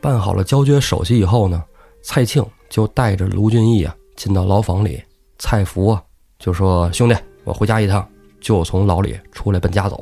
[0.00, 1.64] 办好了交接手续以后呢，
[2.00, 5.02] 蔡庆就带着卢俊义啊进到牢房里。
[5.40, 6.00] 蔡福啊
[6.38, 8.08] 就说：“兄弟，我回家一趟。”
[8.40, 10.00] 就从牢里出来奔家走。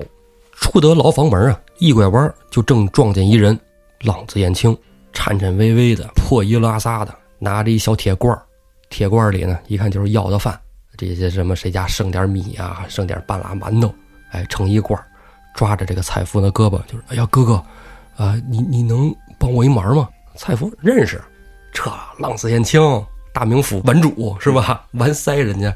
[0.53, 3.59] 出得牢房门啊，一拐弯就正撞见一人，
[4.03, 4.77] 浪子燕青。
[5.15, 8.43] 颤颤巍巍的、破衣拉撒的，拿着一小铁罐儿，
[8.91, 10.59] 铁罐儿里呢，一看就是要的饭，
[10.97, 13.95] 这些什么谁家剩点米啊，剩点半拉馒头，
[14.31, 15.07] 哎，盛一罐儿，
[15.55, 17.55] 抓着这个蔡福的胳膊，就是哎呀，哥哥，
[18.17, 20.09] 啊、你你能帮我一忙吗？
[20.35, 21.23] 蔡福认识，
[21.73, 22.81] 这浪子燕青，
[23.33, 24.85] 大名府文主是吧？
[24.93, 25.75] 完塞人家，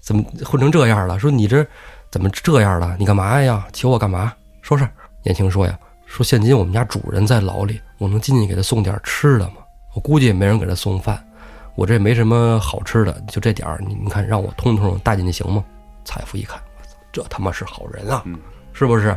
[0.00, 1.18] 怎么混成这样了？
[1.18, 1.66] 说你这
[2.10, 2.96] 怎么这样了？
[2.98, 3.66] 你干嘛呀？
[3.72, 4.32] 求我干嘛？
[4.62, 4.90] 说事儿。
[5.24, 9.56] 燕青说呀，说现今我们家主人在牢里，我能进去给他送点吃的吗？
[9.96, 11.26] 我估计也没人给他送饭，
[11.74, 15.64] 我这没什么好吃的，就这点儿，你你看让我通通带进去行吗？
[16.04, 18.38] 蔡福一看，我操，这他妈是好人啊，嗯
[18.74, 19.16] 是不是？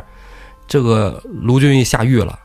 [0.66, 2.38] 这个卢俊义下狱了，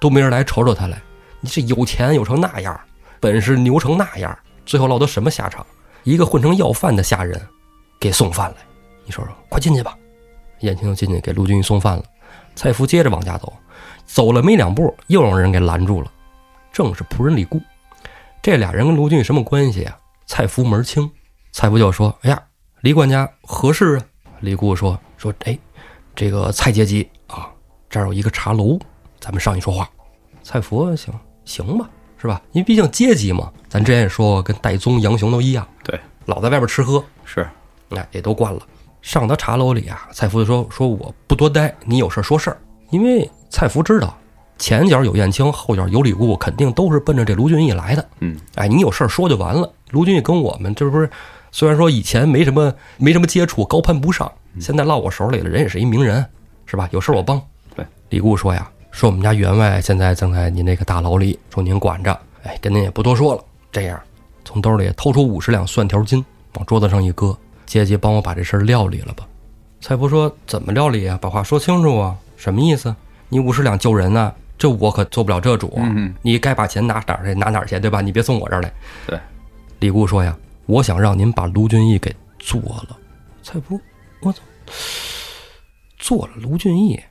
[0.00, 0.98] 都没人来瞅瞅他来。
[1.40, 2.80] 你这有钱有成那样，
[3.20, 5.66] 本事牛成那样，最后落得什么下场？
[6.04, 7.38] 一个混成要饭的下人，
[8.00, 8.56] 给送饭来。
[9.04, 9.94] 你说说，快进去吧。
[10.60, 12.04] 燕青进去给卢俊义送饭了。
[12.56, 13.52] 蔡福接着往家走，
[14.06, 16.10] 走了没两步，又让人给拦住了，
[16.72, 17.60] 正是仆人李固。
[18.42, 19.96] 这俩人跟卢俊义什么关系啊？
[20.26, 21.08] 蔡福门儿清。
[21.52, 22.42] 蔡福就说：“哎呀，
[22.80, 24.04] 李管家何事啊？”
[24.40, 25.56] 李固说：“说哎，
[26.16, 27.48] 这个蔡阶级啊，
[27.88, 28.76] 这儿有一个茶楼，
[29.20, 29.88] 咱们上去说话。”
[30.42, 32.42] 蔡福行行吧，是吧？
[32.50, 37.48] 因为毕竟阶级嘛，咱之前也说过，跟戴宗、杨雄都一样，对，老在外边吃喝，是，
[37.90, 38.60] 哎，也都惯了。
[39.02, 44.18] 上到茶楼里啊，蔡福就说：“说我不多待，你有事儿说事儿。”因为蔡福知道
[44.62, 48.08] 前脚有燕青，后脚有李固，肯定都是奔着这卢俊义来的。
[48.20, 49.68] 嗯，哎，你有事儿说就完了。
[49.90, 51.10] 卢俊义跟我们这不是，
[51.50, 56.24] 虽然说以前没什么没什么接触，高攀不上，现在落我手里了，人也是一名人，
[56.64, 56.88] 是吧？
[56.92, 57.42] 有事儿我帮。
[57.74, 63.42] 对，李固说呀，说我们家员外现在正在您那个大牢里，说您管着，哎，跟您也不多说了。
[63.72, 64.00] 这样，
[64.44, 69.26] 从兜里掏出五十两蒜条金，往桌子上一搁，阶级帮我把这事儿料理了吧。
[69.80, 71.18] 蔡福说：“怎么料理啊？
[71.20, 72.14] 把话说清楚啊！
[72.36, 72.94] 什么意思？
[73.28, 75.66] 你五十两救人呢、这我可做不了这主。
[75.74, 78.00] 啊嗯你该把钱拿哪儿去拿哪儿去，对吧？
[78.00, 78.72] 你别送我这儿来。”
[79.08, 79.18] 对，
[79.80, 82.96] 李固说呀：“我想让您把卢俊义给做了。”
[83.42, 83.80] 蔡福，
[84.20, 84.38] 我操，
[85.98, 87.02] 做了卢俊义，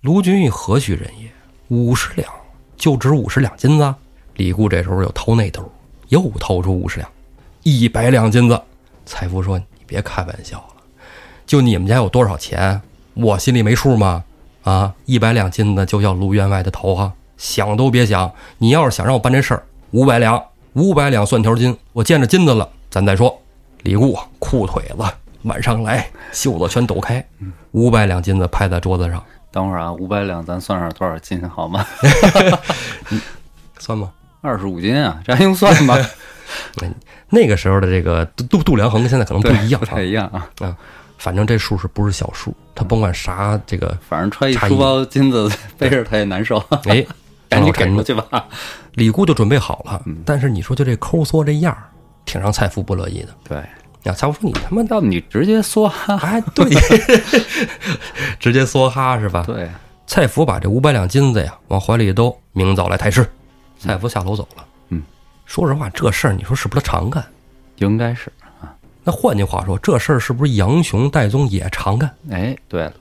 [0.00, 1.30] 卢俊义何许人也？
[1.68, 2.26] 五十两，
[2.74, 3.94] 就值五十两金子。
[4.36, 5.70] 李固这时候又掏内兜，
[6.08, 7.10] 又掏出五十两，
[7.64, 8.58] 一百两金子。
[9.04, 10.82] 蔡福说：“你别开玩笑了，
[11.44, 12.80] 就你们家有多少钱，
[13.12, 14.24] 我心里没数吗？
[14.64, 18.32] 啊，一百两金子就要卢员外的头哈，想都别想。
[18.58, 23.40] 你要是想让我办这事儿，五百两，五百两算条金，我见着金子了，咱再说。”
[23.84, 25.04] 李固裤腿子
[25.42, 27.22] 往上来，袖子全抖开，
[27.72, 29.22] 五百两金子拍在桌子上，
[29.52, 31.84] 等会儿啊，五百两咱算上多少斤好吗？
[33.78, 34.10] 算吗？
[34.40, 35.98] 二十五斤啊，这还用算吗？
[37.28, 40.48] 那个时候的这个度度度量衡跟现在可能不，一样不太一样啊。
[40.60, 40.74] 啊，
[41.24, 42.54] 反正这数是不是小数？
[42.74, 47.02] 他甭管啥这个，反正揣一书包金子背着他也难受，哎，
[47.48, 48.46] 赶紧给出去吧。
[48.92, 51.88] 李固就准备好了，但是你说就这抠缩这样儿，
[52.26, 53.28] 挺让蔡福不乐意的。
[53.48, 53.56] 对，
[54.02, 56.18] 呀，蔡福说你他妈的，要不你直接梭哈。
[56.18, 56.68] 哎，对，
[58.38, 59.44] 直接梭哈是吧？
[59.46, 59.70] 对，
[60.06, 63.26] 蔡福把这五百两金子呀往怀里一兜，明早来抬尸。
[63.78, 64.64] 蔡福下楼走了。
[64.90, 65.02] 嗯，
[65.46, 67.24] 说实话，这事儿你说是不是他常干？
[67.76, 68.30] 应该是。
[69.04, 72.10] 那换句话说，这事儿是不是杨雄、戴宗也常干？
[72.30, 72.94] 哎，对了，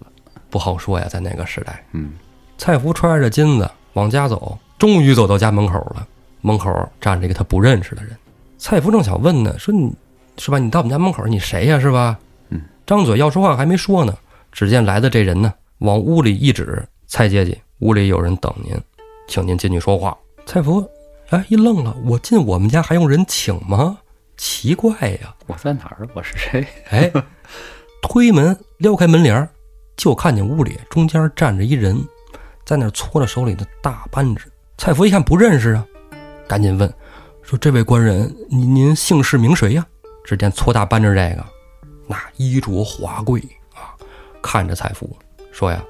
[0.50, 1.82] 不好说呀，在那个时代。
[1.94, 2.12] 嗯，
[2.58, 6.06] 蔡福揣着金子往家走，终于走到家门口了。
[6.42, 8.14] 门口站着一个他不认识的人。
[8.58, 9.94] 蔡福正想问呢，说你
[10.38, 10.60] 是吧？
[10.60, 11.80] 你到我们家门口，你谁呀？
[11.80, 12.20] 是吧？
[12.50, 14.14] 嗯，张嘴要说话还没说呢，
[14.52, 18.78] 只见来的这人呢，往屋里一指，蔡姐姐，屋里有人等您，
[19.30, 20.18] 请您进去说话。
[20.46, 20.86] 蔡福
[21.30, 23.98] 哎一愣了，我进我们家还用人请吗？
[24.44, 25.34] 奇怪呀！
[25.48, 26.06] 我在哪儿？
[26.14, 26.68] 我是谁？
[26.92, 27.10] 哎，
[28.02, 29.48] 推门撩开门帘儿，
[29.96, 31.98] 就看见屋里中间站着一人，
[32.66, 34.52] 在那搓着手里的大扳指。
[34.78, 35.88] 蔡福一看不认识啊，
[36.46, 36.94] 赶紧问
[37.42, 39.88] 说：“这位官人，您您姓氏名谁呀？”
[40.26, 41.46] 只见搓大扳指这个，
[42.06, 43.40] 那衣着华贵
[43.74, 43.96] 啊，
[44.42, 45.10] 看着蔡福
[45.54, 45.82] 说呀：“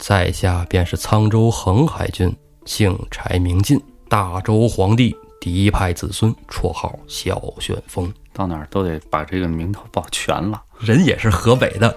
[0.00, 10.62] 在下便是沧州横海郡，姓柴名进，大周皇帝第一派子孙，绰号小旋风。”到哪儿都得把这个名头报全了。
[10.78, 11.92] 人也是河北的，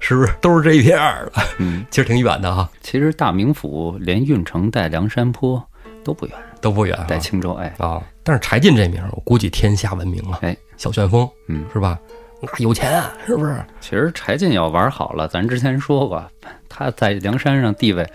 [0.00, 1.42] 是不是都是这一片儿的？
[1.58, 5.62] 嗯， 其实挺远的哈，其实大名府连运城带梁山坡
[6.04, 7.54] 都不远，都不远啊带青州。
[7.54, 8.02] 哎，啊。
[8.22, 10.38] 但是柴进这名儿，我估计天下闻名了。
[10.42, 11.98] 哎，小旋风嗯，是吧？
[12.42, 13.64] 那有钱啊，是不是？
[13.80, 16.22] 其实柴进要玩好了，咱之前说过，
[16.68, 18.06] 他在梁山上地位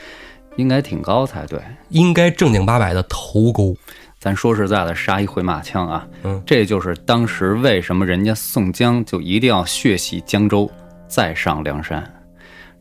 [0.57, 1.59] 应该挺高才对。
[1.89, 3.75] 应该正经八百的头钩。
[4.23, 10.71] 咱说实在的，杀一回马枪啊，嗯，这就是当时为什么人家宋江就一定要血洗江州，
[11.09, 12.01] 再上梁山。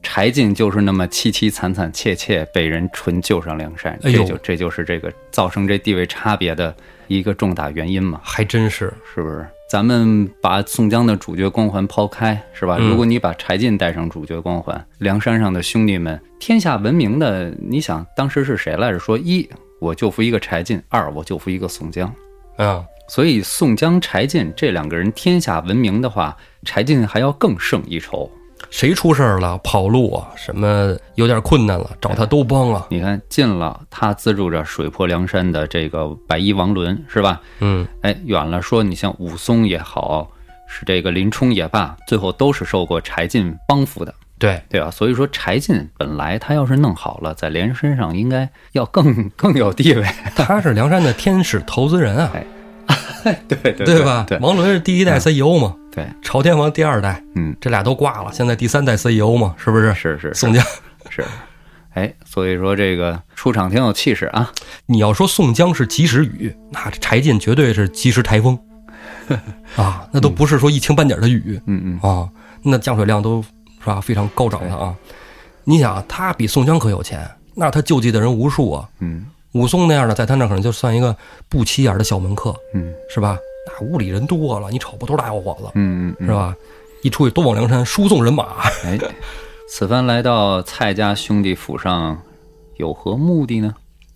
[0.04, 6.72] 柴进就是那么凄凄惨惨切切被人纯救上梁山，这就这就是这个造成这地位差别的
[7.08, 8.94] 一个重大原因嘛，还真是。
[9.12, 9.44] 是不是？
[9.68, 12.76] 咱们把宋江的主角光环抛开，是吧？
[12.78, 18.98] 嗯如果你把柴进带上主角光环，梁山上的兄弟们，天下闻名的，你想当时是谁来着？
[19.00, 19.48] 说一
[19.82, 22.14] 我就服一个柴进，二我就服一个宋江。
[22.58, 28.30] 嗯，所以宋江、柴进这两个人天下闻名的话，柴进还要更胜一筹。
[28.70, 32.86] 谁出事儿了，跑路啊，什么有点困难了，找他都帮啊。
[32.90, 37.40] 你看近了，他资助着水泊梁山的这个白衣王伦，是吧？
[37.58, 40.30] 嗯，哎，远了说，你像武松也好，
[40.68, 44.90] 是这个林冲也罢，最后都是受过柴进帮扶的，对，对吧？
[44.90, 52.32] 所以说，柴进本来他要是弄好了，在连身上应该要更更有地位， 他是梁山的天使投资人啊，
[53.22, 54.24] 对对对吧？
[54.28, 54.36] 对。
[54.38, 59.94] 王伦是第一代 CEO 嘛，对，朝天王第二代，嗯，这俩都挂了，现在第三代 CEO 嘛，是不是？
[59.94, 60.34] 是是是。
[60.34, 60.64] 宋江，
[61.08, 61.24] 是，
[61.94, 64.50] 哎，所以说这个出场挺有气势啊。
[64.86, 68.58] 你要说宋江是及时雨，那柴进绝对是及时台风。
[69.76, 72.28] 啊，那都不是说一星半点的雨嗯嗯，啊，
[72.64, 73.42] 那降水量都
[73.82, 74.96] 是吧非常高涨的啊。
[75.64, 78.88] 你想，他比宋江可有钱，那他救济的人无数啊。
[79.00, 81.14] 嗯武松那样的，在他那可能就算一个
[81.48, 83.36] 不起眼的小门客，嗯是吧？
[83.66, 86.56] 那屋里人多了，你瞅不都是大小伙子，嗯嗯嗯，是吧？
[87.02, 88.98] 一出去都往梁山输送人马，哎，
[89.68, 92.18] 此番来到蔡家兄弟府上，
[92.78, 93.74] 有何目的呢？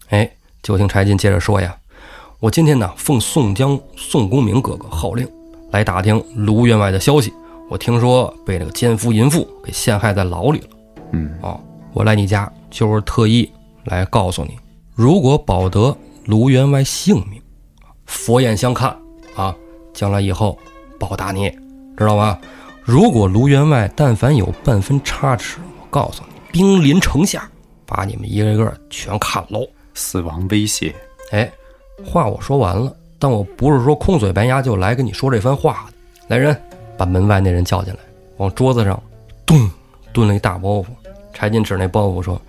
[0.08, 0.30] 哎，
[0.62, 1.76] 就听柴进接着说呀
[2.40, 5.28] ：“我今天呢，奉宋江、宋公明哥哥号令，
[5.70, 7.30] 来打听卢员外的消息。
[7.68, 10.68] 我听说被这个奸夫淫妇给陷害在牢里了。
[11.12, 11.60] 嗯哦，
[11.92, 13.50] 我来你家就是特意
[13.84, 14.56] 来告诉你，
[14.94, 17.40] 如果保得卢员外性命，
[18.06, 18.96] 佛眼相看
[19.34, 19.54] 啊，
[19.92, 20.58] 将来以后
[20.98, 21.50] 报答你，
[21.96, 22.38] 知道吗？
[22.82, 27.50] 如果卢员外但凡有半分差池，我告诉你，兵临城下，
[27.84, 29.66] 把你们一个个全砍喽。
[29.94, 30.94] 死亡威胁。
[31.32, 31.50] 哎，
[32.04, 35.94] 话我说完了，但我不是说空嘴白牙就来跟你说这番话的。
[36.28, 36.56] 来人，
[36.96, 38.00] 把门外那人叫进来，
[38.36, 39.00] 往桌子上
[39.44, 39.70] 咚
[40.12, 40.86] 蹲了一大包袱。
[41.32, 42.40] 柴进指那包袱说：“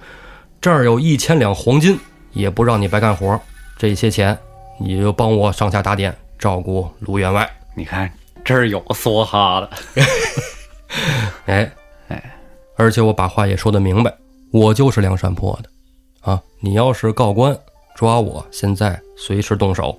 [0.61, 1.99] 这儿有一千两黄金，
[2.31, 3.39] 也不让你白干活，
[3.77, 4.37] 这些钱
[4.79, 7.49] 你就帮我上下打点，照顾卢员外。
[7.75, 8.09] 你看
[8.45, 9.69] 这儿有梭哈的，
[11.47, 11.69] ”哎
[12.07, 12.39] 哎，
[12.77, 14.13] 而且我把话也说得明白，
[14.51, 17.57] 我就是梁山泊的，啊，你要是告官
[17.93, 19.97] 抓我，现在随时动手。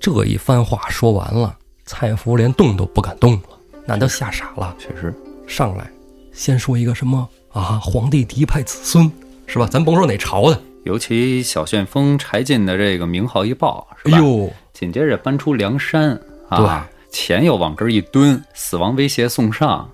[0.00, 3.51] 这一番话说完了，蔡福连动都不敢动了，
[3.96, 4.74] 那都吓傻了。
[4.78, 5.14] 确实，
[5.46, 5.86] 上来
[6.32, 9.10] 先说一个什么啊，皇帝嫡派子孙
[9.46, 9.66] 是吧？
[9.66, 14.16] 咱甭说哪朝的，尤其小旋风柴进的这个名号一报，是吧？
[14.16, 19.88] 哎呦，紧接着搬出梁山啊，对，钱又往这儿一蹲，死亡威胁送上，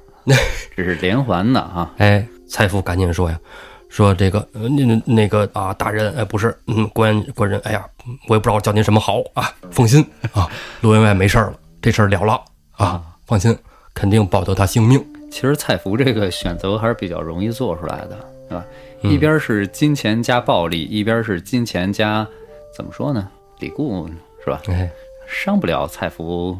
[0.77, 1.93] 这是连环的啊。
[1.99, 3.39] 哎，蔡福赶紧说呀，
[3.89, 7.85] 说这个呃那那那个啊，大人，哎，不是，嗯，官官人，哎呀，
[8.29, 10.49] 我也不知道叫您什么好啊，放心啊，
[10.81, 12.41] 陆员外没事儿了，这事儿了了
[12.77, 13.57] 啊，放心，
[13.99, 15.05] 肯定保得他性命。
[15.29, 18.17] 其实蔡福这个选择还是比较容易做出来的，
[18.49, 18.65] 是吧？
[19.03, 22.25] 嗯一边是金钱加暴力，一边是金钱加
[22.73, 23.29] 怎么说呢？
[23.59, 24.09] 李固
[24.45, 24.63] 是吧？
[24.69, 24.89] 哎，
[25.27, 26.57] 伤不了蔡福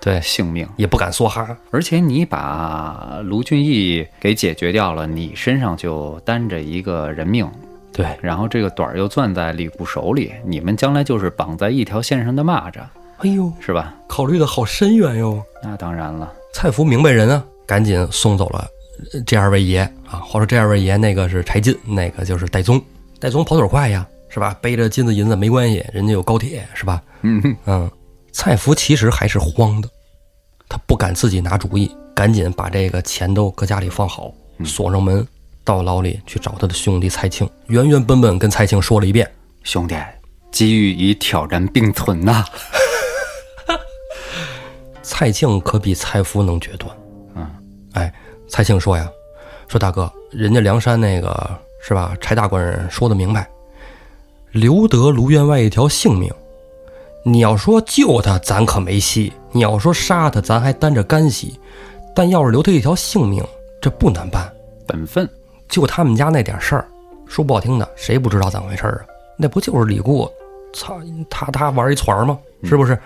[0.00, 1.56] 对，性命，也不敢梭哈。
[1.70, 7.48] 而且你把卢俊义给解决掉了，你身上就担着一个人命，
[7.92, 12.80] 对，然后这个短儿又攥在李固手里，你们将来就是绑在一条线上的蚂蚱，
[13.18, 13.94] 哎呦，是吧？
[14.08, 15.40] 考虑的好深远哟。
[15.62, 18.68] 那当然了，蔡福明白人啊，赶紧送走了
[19.12, 20.18] 呃这二位爷啊。
[20.18, 22.80] 话说这二位爷，那个是柴进，那个就是戴宗。
[23.18, 24.56] 戴宗跑腿快呀，是吧？
[24.60, 27.02] 背着金子银子没关系，人家有高铁，是吧？
[27.22, 27.90] 嗯，嗯，
[28.32, 29.88] 蔡福其实还是慌的，
[30.68, 34.32] 他不敢自己拿主意，赶紧把这个钱都搁家里放好，
[34.64, 35.26] 锁上门，
[35.64, 39.30] 到牢里去找他的兄弟蔡庆，原原本本跟蔡庆说了一遍。
[39.62, 39.94] 兄弟，
[40.50, 42.44] 机遇与挑战并存呐、
[45.02, 46.94] 蔡庆可比蔡福能决断。
[47.34, 47.46] 嗯，
[47.92, 48.12] 哎，
[48.48, 49.08] 蔡庆说呀，
[49.68, 52.16] 说大哥，人家梁山那个是吧？
[52.20, 53.48] 柴大官人说的明白，
[54.52, 56.32] 留得卢员外一条性命。
[57.24, 61.58] 你要说救他，咱可没戏；你要说杀他，咱还担着干系。
[62.14, 63.44] 但要是留他一条性命，
[63.80, 64.50] 这不难办。
[64.86, 65.28] 本分。
[65.68, 66.88] 就他们家那点事儿，
[67.26, 69.04] 说不好听的，谁不知道怎么回事儿啊？
[69.38, 70.28] 那不就是李固，
[70.74, 70.98] 操
[71.30, 72.36] 他他玩一团儿吗？
[72.64, 72.98] 是不是？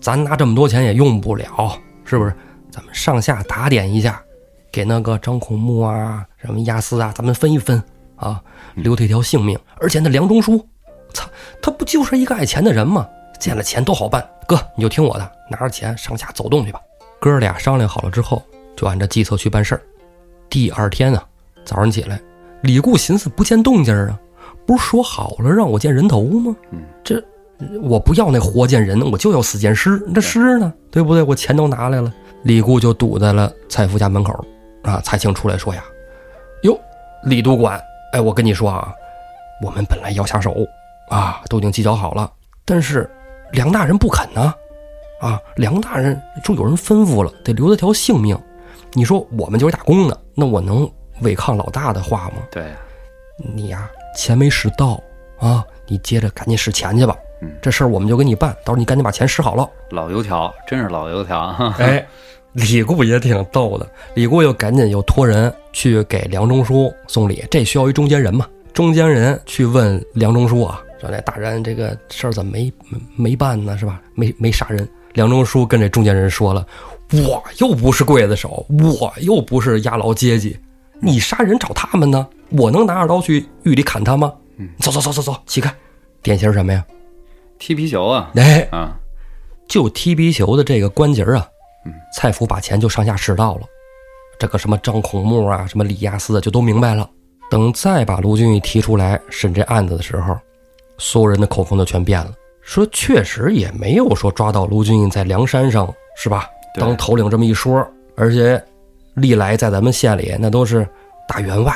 [0.00, 2.34] 咱拿这么多钱也用不了，是不是？
[2.70, 4.22] 咱们上下打点一下，
[4.70, 7.82] 给那个张孔木啊、什么押司啊，咱们分一分
[8.16, 8.42] 啊，
[8.74, 9.58] 留他一条性命。
[9.80, 10.64] 而且那梁中书，
[11.12, 11.28] 操，
[11.62, 13.08] 他不就是一个爱钱的人吗？
[13.40, 14.24] 见了钱都好办。
[14.46, 16.80] 哥，你就听我的，拿着钱上下走动去吧。
[17.18, 18.42] 哥俩商量好了之后，
[18.76, 19.82] 就按照计策去办事儿。
[20.50, 21.26] 第二天啊，
[21.64, 22.20] 早上起来，
[22.60, 24.18] 李固寻思不见动静啊，
[24.66, 26.54] 不是说好了让我见人头吗？
[26.70, 27.22] 嗯，这
[27.82, 29.98] 我不要那活见人，我就要死见尸。
[30.14, 31.22] 这尸呢，对不对？
[31.22, 32.12] 我钱都拿来了。
[32.42, 34.32] 李固就堵在了蔡福家门口，
[34.82, 35.84] 啊，蔡庆出来说呀
[36.62, 36.78] ：“哟，
[37.24, 37.82] 李督管，
[38.12, 38.92] 哎，我跟你说啊，
[39.60, 40.54] 我们本来要下手，
[41.08, 42.30] 啊，都已经计较好了，
[42.64, 43.10] 但是
[43.50, 44.54] 梁大人不肯呢，
[45.20, 48.38] 啊，梁大人说有人吩咐了，得留他条性命。
[48.92, 50.88] 你说我们就是打工的，那我能
[51.22, 52.34] 违抗老大的话吗？
[52.52, 52.72] 对，
[53.36, 55.02] 你呀，钱没使到
[55.40, 57.16] 啊，你接着赶紧使钱去吧。
[57.40, 59.68] 嗯，这事儿我们就给你办，到时候你赶紧把钱使好了。
[59.90, 61.54] 老油条，真是老油条。
[61.78, 62.04] 哎，
[62.52, 68.46] 李固也挺逗的，李固又赶紧又托人去给梁中书送礼，这需要一中间人嘛？
[68.72, 73.76] 中间人去问梁中书啊，说那大人这个事儿怎么没没没办呢？
[73.78, 74.00] 是吧？
[74.14, 74.88] 没没杀人。
[75.14, 76.66] 梁中书跟这中间人说了，
[77.12, 80.56] 我又不是刽子手，我又不是押牢阶级，
[81.00, 82.26] 你杀人找他们呢？
[82.50, 84.32] 我能拿着刀去狱里砍他吗？
[84.56, 85.72] 嗯，走走走走走，起开。
[86.22, 86.84] 典型什么呀？
[87.58, 88.96] 踢皮球啊，哎，啊，
[89.68, 91.48] 就踢皮球的这个关节儿啊
[91.84, 93.62] 嗯，蔡福把钱就上下使到了。
[94.38, 97.08] 这个什么张孔木啊，什么李亚斯啊，就都明白了。
[97.50, 100.36] 等再把卢俊义提出来审这案子的时候，
[100.98, 102.32] 所有人的口风就全变了，
[102.62, 106.48] 说确实也没有说抓到卢俊义在梁山上是吧？
[106.74, 107.84] 当头领这么一说，
[108.14, 108.62] 而且
[109.14, 110.86] 历来在咱们县里那都是
[111.26, 111.74] 大员外，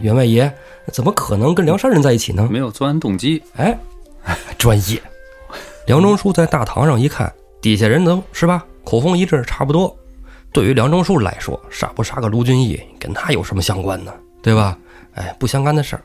[0.00, 0.52] 员外爷，
[0.86, 2.48] 怎么可能跟梁山人在一起呢？
[2.50, 3.40] 没有作案动机。
[3.56, 3.78] 哎，
[4.58, 5.00] 专业。
[5.90, 9.92] 梁中书在大堂上一看，底下人都是吧，口风一致，差不多。
[10.52, 14.14] 对于梁中书来说，杀不杀个卢俊义，跟他有什么相关呢？
[14.40, 14.78] 对吧？
[15.14, 16.02] 哎，不相干的事儿。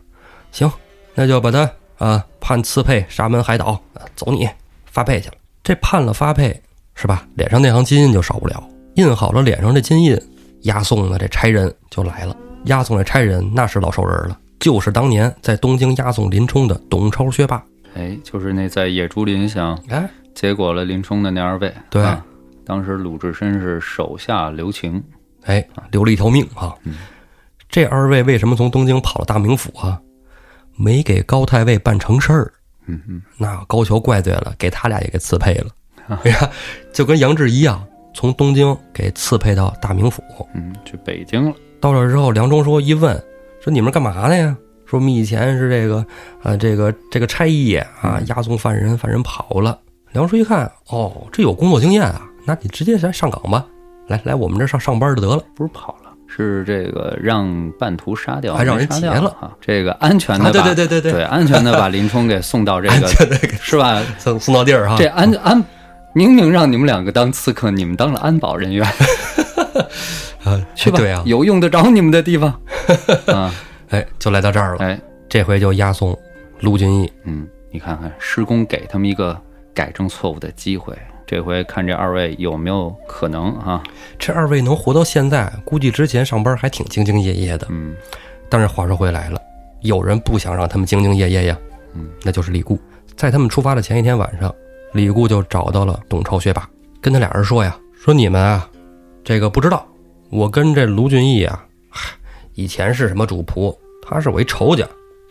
[0.52, 0.72] 行，
[1.14, 1.70] 那就把他
[2.00, 4.50] 啊判刺配沙门海岛，啊走你
[4.88, 5.36] 发配去了。
[5.64, 6.60] 这判了发配
[6.96, 7.24] 是吧？
[7.36, 10.20] 脸上那行金印就少不了，印好了脸上这金印，
[10.62, 12.36] 押送的这差人就来了。
[12.64, 17.64] 押送这差人那是老熟人了，就是当年在东京押送林冲的董超、薛霸。
[17.96, 21.74] 哎，就是那在野猪林想哎，结果了林冲的那二位。
[21.90, 22.24] 对啊
[22.66, 25.04] 当时鲁智深是手下留情。
[25.44, 26.74] 哎，留了一条命啊！
[27.70, 30.02] 这二位为什么从东京跑了大名府啊？
[30.76, 32.52] 没给高太尉办成事儿，
[32.88, 35.68] 嗯嗯，那高俅怪罪了，给他俩也给刺配了。
[36.08, 36.50] 哎呀，
[36.92, 37.86] 就跟杨志一样，
[38.16, 40.24] 从东京给刺配到大名府。
[40.56, 41.56] 嗯，去北京了。
[41.80, 43.16] 到这之后，梁中书一问，
[43.62, 44.58] 说你们干嘛的呀？
[44.86, 46.06] 说我们以前是这个，
[46.44, 49.80] 呃，这个这个差役啊，押送犯人，犯人跑了。
[50.12, 53.66] 梁叔一看，哦，这有工作经验啊，那你直接来上岗吧，
[54.08, 55.44] 来来我们这上上班就得了。
[55.56, 59.52] 不是跑了，是这个让半途杀掉，还让人劫了啊！
[59.60, 63.08] 这个安全的对对对对对安全的把林冲给送到这个
[63.60, 64.02] 是吧？
[64.18, 64.96] 送送到地儿哈。
[64.98, 65.62] 这安安
[66.14, 68.88] 明明让你们两个当刺客，你们当了安保人员，
[70.46, 70.98] 啊， 去吧？
[70.98, 72.54] 对啊，有用得着你们的地方
[73.28, 73.52] 啊！
[73.90, 74.80] 哎，就来到这儿了。
[74.80, 76.18] 哎，这回就押送
[76.60, 77.12] 卢俊义。
[77.24, 79.40] 嗯，你看看施工给他们一个
[79.74, 83.84] 改正错误的机会，这回看这二位有没有可能啊？
[84.18, 87.68] 这二位能活到现在，估计之前上班还挺兢兢业业的。
[87.70, 87.96] 嗯
[88.48, 89.42] 但是话说回来了，
[89.82, 91.58] 有人不想让他们兢兢业业呀，
[91.94, 92.80] 嗯，那就是李固。
[93.16, 94.54] 在他们出发的前一天晚上，
[94.94, 96.70] 李固就找到了董超、薛霸，
[97.02, 98.70] 跟他俩人说呀：“说你们啊，
[99.24, 99.86] 这个不知道，
[100.30, 102.12] 我跟这卢俊义啊，嗨，
[102.56, 104.88] 以前是什么主仆，他是我一仇家，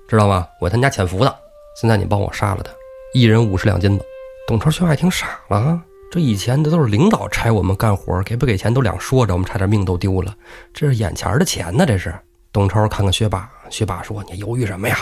[0.06, 0.46] 知道吗？
[0.60, 1.34] 我他家潜伏的，
[1.80, 2.70] 现在你帮我杀了他，
[3.14, 4.04] 一人五十两金子。”
[4.46, 10.34] 董超、薛霸一听傻了啊，这以前的都是领导差我们干活，给不给钱都两说着，我们差点命都丢了，
[10.74, 12.14] 这是眼前的钱呢，这是。
[12.52, 14.98] 董超看看薛霸，薛霸说：“你犹豫什么呀？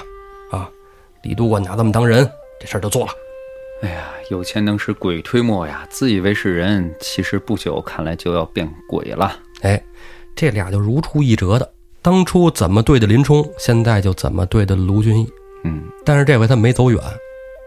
[0.52, 0.70] 啊，
[1.24, 3.12] 李督管拿咱们当人，这事儿就做了。
[3.82, 5.84] 哎呀，有钱能使鬼推磨呀！
[5.90, 9.36] 自以为是人，其实不久看来就要变鬼了。
[9.62, 9.82] 哎，
[10.36, 11.68] 这俩就如出一辙的，
[12.02, 15.28] 当初怎么对的林冲，现在就怎么对的卢俊义。
[15.62, 17.00] 嗯，但是这回他没走远，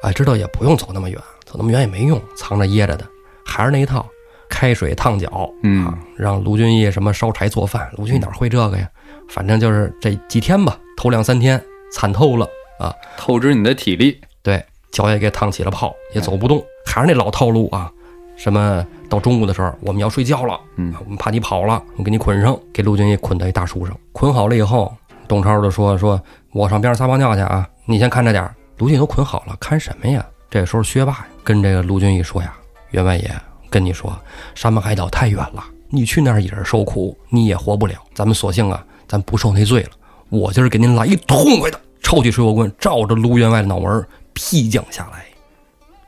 [0.02, 3.08] 哎，知道也不用走那么远，走那么远也没用，藏着掖着的，
[3.46, 4.06] 还是那一套，
[4.50, 8.90] 开水烫脚，嗯啊，让卢俊义什么烧柴做饭，卢俊义哪会这个呀？
[9.30, 11.64] 反正就是这几天吧，头两三天
[11.94, 12.46] 惨透了
[12.78, 14.20] 啊，透支你的体力。
[14.44, 14.62] 对，
[14.92, 17.90] 脚也给烫起了泡，也走不动，还是那老套路啊。
[18.36, 24.94] 什么到中午的时候，我们要睡觉了，嗯我们怕你跑了，我给你捆上，给陆俊义捆到一大树上，捆好了以后，
[25.28, 26.22] 董超就说说，
[26.52, 28.54] 我上边上撒泡尿去啊，你先看着点儿。
[28.78, 30.26] 卢俊义都捆好了，看什么呀？
[30.50, 32.54] 这时候薛霸跟这个卢俊义说呀，
[32.92, 33.32] 员外爷
[33.70, 34.14] 跟你说，
[34.54, 37.96] 山盟海岛太远了，你去那儿也是受苦，你也活不了。
[38.14, 39.92] 咱们索性啊，咱不受那罪了，
[40.30, 45.26] 我今儿给您来一痛快的，抄起水火棍，照着卢员外的脑门劈将下来，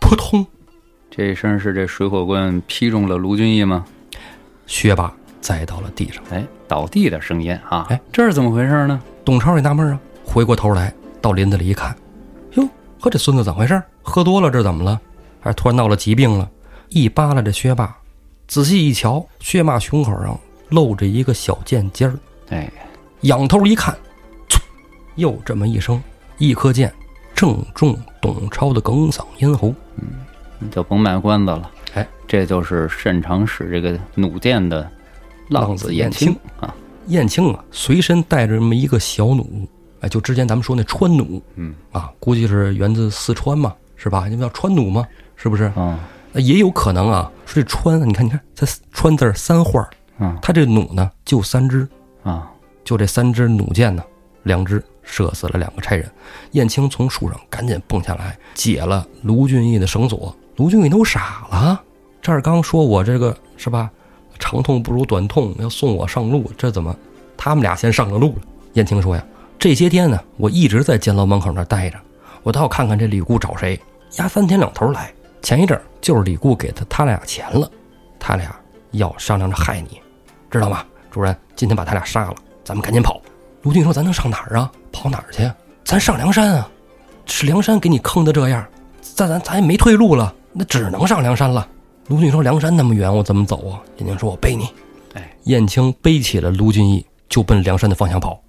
[0.02, 0.46] 扑通。
[1.18, 3.84] 这一声是这水火棍劈中了卢俊义吗？
[4.68, 5.12] 薛霸
[5.42, 6.24] 栽到了地上。
[6.30, 7.88] 哎，倒地的声音啊！
[7.90, 9.02] 哎，这是怎么回事呢？
[9.26, 11.98] 董超也纳闷啊，回过头来到林子里一看，
[12.52, 13.82] 哟，呵，这孙子怎么回事？
[14.04, 15.02] 喝多了，这怎么了？
[15.40, 16.48] 还是突然闹了疾病了？
[16.90, 17.98] 一扒拉这薛霸，
[18.48, 20.40] 仔细一瞧，薛霸胸口上
[20.70, 22.14] 露着一个小剑尖儿。
[22.50, 22.72] 哎，
[23.22, 23.98] 仰头一看，
[24.48, 24.60] 嗖，
[25.16, 26.00] 又这么一声，
[26.38, 26.94] 一颗箭
[27.34, 29.74] 正中董超的哽嗓咽喉。
[30.60, 31.72] 你就甭卖关子了。
[31.94, 34.90] 哎，这就是擅长使这个弩箭的
[35.50, 36.74] 浪子燕青啊。
[37.08, 39.46] 燕青啊，随身带着这么一个小弩，
[40.02, 44.26] 哎，就之前咱们说那川弩，嗯啊，估计是源自四川嘛，是吧？
[44.28, 45.08] 你们叫川弩吗？
[45.36, 45.64] 是不是？
[45.76, 46.00] 啊
[46.34, 51.88] 那也有可能啊，说这川，你看，你看，这川字儿三画儿，啊它这弩呢就三支，
[52.24, 52.52] 啊！
[52.84, 54.04] 就这三支弩箭呢，
[54.44, 56.12] 两支射死了两个差人。
[56.52, 60.36] 燕青从树上赶紧蹦下来，解了卢俊义的绳索。
[60.58, 61.80] 卢俊义都傻了，
[62.20, 63.90] 这儿刚说我这个是吧，
[64.40, 66.96] 长痛不如短痛，要送我上路，这怎么
[67.38, 68.42] 他们俩先上了路了？
[68.74, 69.24] 燕青说呀，
[69.60, 71.98] 这些天呢，我一直在监牢门口那待着，
[72.42, 73.80] 我倒要看看这李固找谁，
[74.18, 75.14] 压三天两头来。
[75.44, 77.70] 前一阵就是李固给他他俩钱了，
[78.20, 78.54] 他俩
[78.92, 80.02] 要商量着害你，
[80.50, 80.84] 知道吗？
[81.12, 83.22] 主任，今天把他俩杀了，咱们赶紧跑。
[83.62, 84.72] 卢俊说：“咱能上哪儿啊？
[84.92, 85.48] 跑哪儿去？
[85.84, 86.68] 咱上梁山啊！
[87.28, 88.66] 是梁山给你坑的这样，
[89.02, 91.68] 咱咱咱也没退路了，那只能上梁山了。”
[92.08, 94.68] 卢俊义说：“梁山那么远，我怎么走啊？”燕青说：“我背你。”
[95.14, 98.40] 哎，燕青背起了卢俊义，就奔梁山的方向跑。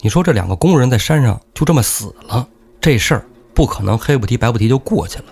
[0.00, 2.46] 你说这两个工人在山上就这么死了，
[2.80, 5.24] 这事儿不可能黑不提白不提就过去了。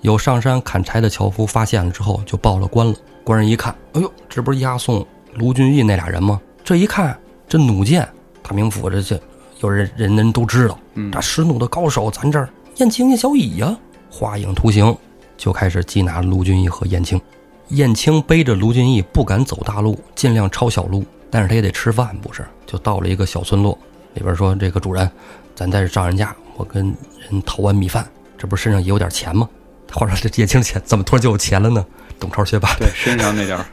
[0.00, 2.94] 有上山砍柴的樵夫发现了之后，就报了官了。
[3.22, 6.40] 官人一看，哎呦，这不是押送卢俊义那俩人吗？
[6.62, 7.18] 这一看，
[7.48, 8.06] 这弩箭，
[8.42, 9.20] 大名府这这
[9.60, 13.74] 有人人人都知道，嗯这使弩的高手，咱这儿燕青燕小乙呀，
[14.10, 14.94] 画影图形，
[15.36, 17.20] 就开始缉拿卢俊义和燕青。
[17.68, 22.44] 燕青背着卢俊义不敢走大路，尽量抄小路，但是他也得吃饭，不是？
[22.66, 23.78] 就到了一个小村落，
[24.14, 25.10] 里边说：“这个主人，
[25.54, 26.94] 咱在这上人家，我跟
[27.30, 28.06] 人讨碗米饭，
[28.36, 29.48] 这不是身上也有点钱吗？”
[29.92, 31.84] 话说这燕青钱怎么突然就有钱了呢？
[32.18, 33.66] 董超学霸对，身上那点儿，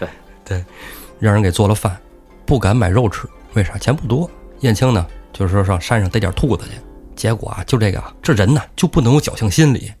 [0.44, 0.64] 对，
[1.18, 1.96] 让人给做了饭，
[2.46, 3.76] 不敢买肉吃，为啥？
[3.76, 4.30] 钱不多。
[4.60, 6.70] 燕青呢，就是说上山上逮点兔子去，
[7.14, 9.92] 结果啊，就这个啊，这人呢就不能有侥幸心理，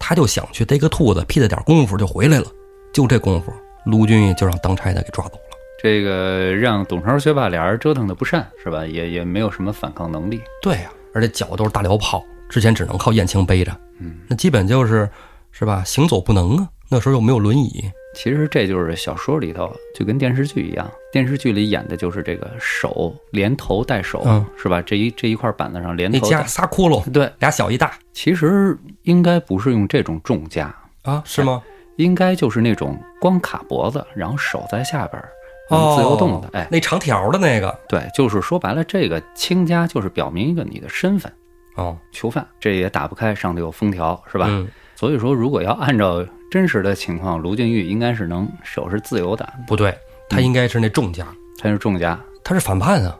[0.00, 2.46] 他就想去逮个兔子，屁了点功夫就回来了。
[2.92, 3.52] 就这功夫，
[3.84, 5.42] 卢俊义就让当差的给抓走了。
[5.80, 8.84] 这个让董超、薛霸俩人折腾的不善，是吧？
[8.84, 10.40] 也也没有什么反抗能力。
[10.60, 13.70] 对呀、而且脚都是大镣铐，之前只能靠燕青背着，
[14.00, 15.08] 嗯，那基本就是
[15.52, 16.68] 是吧，行走不能啊。
[16.92, 24.82] 那时候又没有轮椅，其实这就是小说里头就跟电视剧一样，电视剧里演的就是这个手连头带手，嗯是吧？
[24.82, 31.62] 这一这一块板子上连那加仨窟窿，对，俩小一大其实应该不是用这种重架，啊，是吗？
[31.96, 35.28] 应该就是那种光卡脖子，然后手在下边儿
[35.70, 36.48] 能自由动的。
[36.54, 41.32] 哎，那长条的那个对，就是说白了，这个轻夹就是表明一个你的身份，
[41.76, 44.46] 哦，囚犯，这也打不开，上头有封条，是吧？
[44.48, 44.66] 嗯，
[44.96, 49.96] 所以说，如果要按照真实的情况，卢俊义应该是能手是自由的，不对，
[50.28, 51.26] 他应该是那重家，
[51.58, 53.16] 他是重家，他是反叛啊。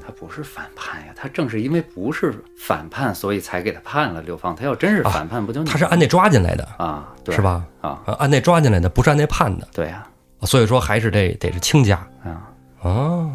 [0.00, 4.54] 他不是反叛呀，他正是因为不是反叛，所以才给他判了流放。
[4.54, 7.42] 他要真是反叛，不就他是按那抓进来的，啊，对是？
[7.42, 7.64] 吧？
[7.80, 10.06] 啊，啊，按那抓进来的，不是按那判的，对呀，
[10.42, 12.52] 所以说还是得得是亲家啊，
[12.88, 13.30] 啊。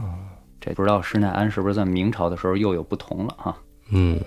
[0.62, 3.56] 这不知道施耐庵是不是在明朝的时候又有不同了啊？
[3.92, 4.20] 嗯，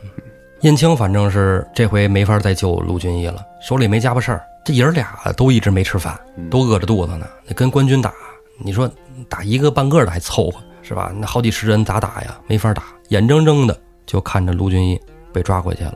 [0.62, 6.18] 燕青反正是这回没法再救卢俊义了，手里没家伙事儿，这爷儿俩都一直没吃饭，
[6.50, 7.26] 都饿着肚子呢。
[7.46, 8.12] 那跟官军打，
[8.58, 8.90] 你说
[9.28, 11.12] 打一个半个的还凑合是吧？
[11.16, 12.36] 那好几十人咋打呀？
[12.48, 15.00] 没法打，眼睁睁的就看着卢俊义
[15.32, 15.94] 被抓回去了。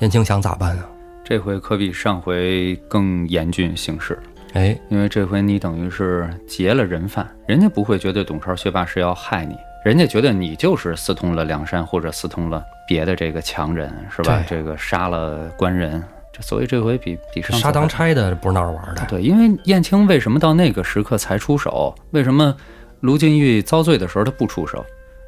[0.00, 0.84] 燕青想咋办啊？
[1.24, 4.18] 这回可比上回更严峻形势，
[4.54, 9.54] 哎，因为这回你等于是劫了人犯，人家不会觉得董超、薛霸是要害你，
[9.86, 14.42] 人家觉得你就是私通了梁山或者私通了别的这个强人，是吧？
[14.48, 19.06] 这个杀了官人，这所以这回比比上杀当差的不是闹着玩的。
[19.08, 21.94] 对，因为燕青为什么到那个时刻才出手？
[22.10, 22.52] 为什么
[22.98, 24.84] 卢俊义遭罪的时候他不出手？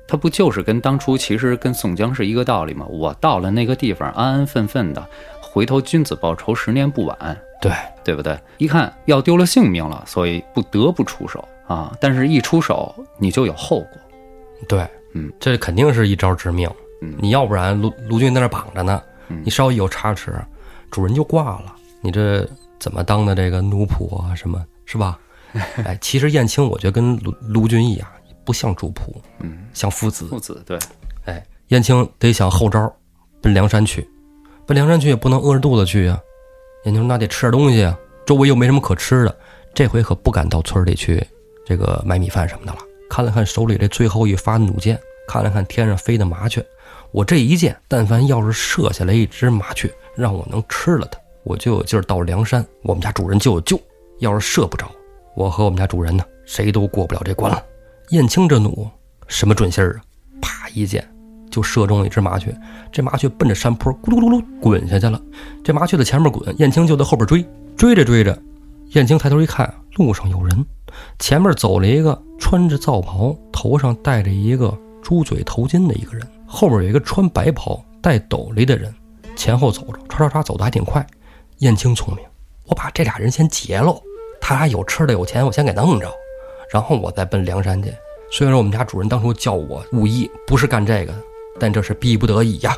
[0.09, 2.85] 他不就是跟当初其实跟宋江是一个道理吗？
[2.89, 5.07] 我到了那个地方，安安分分的，
[5.41, 7.17] 回头君子报仇，十年不晚，
[7.61, 7.71] 对，
[8.03, 8.37] 对不对？
[8.57, 11.97] 一看要丢了性命了，所以不得不出手啊！
[12.01, 13.91] 但是一出手，你就有后果。
[14.67, 16.69] 对，嗯，这肯定是一招致命。
[17.01, 20.35] 嗯你要不然卢卢俊在那绑着呢，嗯你稍一有差池，
[20.91, 21.77] 主人就挂了。
[22.01, 22.49] 你这
[22.81, 24.35] 怎么当的这个奴仆啊？
[24.35, 25.19] 什么是吧？
[25.85, 28.13] 哎，其实燕青我觉得跟卢卢俊义啊
[28.45, 30.27] 不像主仆，嗯，像父子。
[30.27, 30.79] 父子对，
[31.25, 32.93] 哎，燕青得想后招，
[33.41, 34.07] 奔梁山去，
[34.67, 36.21] 奔梁山去也不能饿着肚子去呀、
[36.85, 37.97] 燕青说那得吃点东西啊，
[38.27, 39.37] 周围又没什么可吃的，
[39.73, 41.25] 这回可不敢到村里去
[41.65, 42.79] 这个买米饭什么的了。
[43.09, 46.65] 看了看手里这最后一发弩箭，看了看天上飞的麻雀，
[47.11, 53.81] 我这一箭，但凡要是射下来一只麻雀，让我能吃了它，我就有劲儿到梁山，我们家主人就有救。
[54.21, 54.91] 要是射不着，
[55.37, 57.63] 我和我们家主人呢，谁都过不了这关了。
[58.11, 58.91] 燕青这弩
[59.29, 60.01] 什么准信儿啊？
[60.41, 61.09] 啪一箭
[61.51, 62.53] 就射中了一只麻雀，
[62.91, 65.21] 这麻雀奔着山坡咕噜噜噜滚下去了。
[65.63, 67.47] 这麻雀在前面滚，燕青就在后边追，
[67.77, 68.37] 追着追着，
[68.95, 70.67] 燕青抬头一看，路上有人，
[71.19, 78.95] 前面走了一个穿着皂袍，头上戴着一个猪嘴头巾的一个人，后边有一个穿白袍戴斗笠的人，
[79.37, 81.05] 前后走着，唰唰唰走的还挺快。
[81.59, 82.25] 燕青聪明，
[82.65, 84.01] 我把这俩人先劫喽。
[84.41, 86.09] 他俩有吃的有钱，我先给弄着，
[86.73, 87.93] 然后我再奔梁山去。
[88.31, 91.19] 虽然我们家主人当初叫我武艺不是干这个的，
[91.59, 92.77] 但这是逼不得已呀。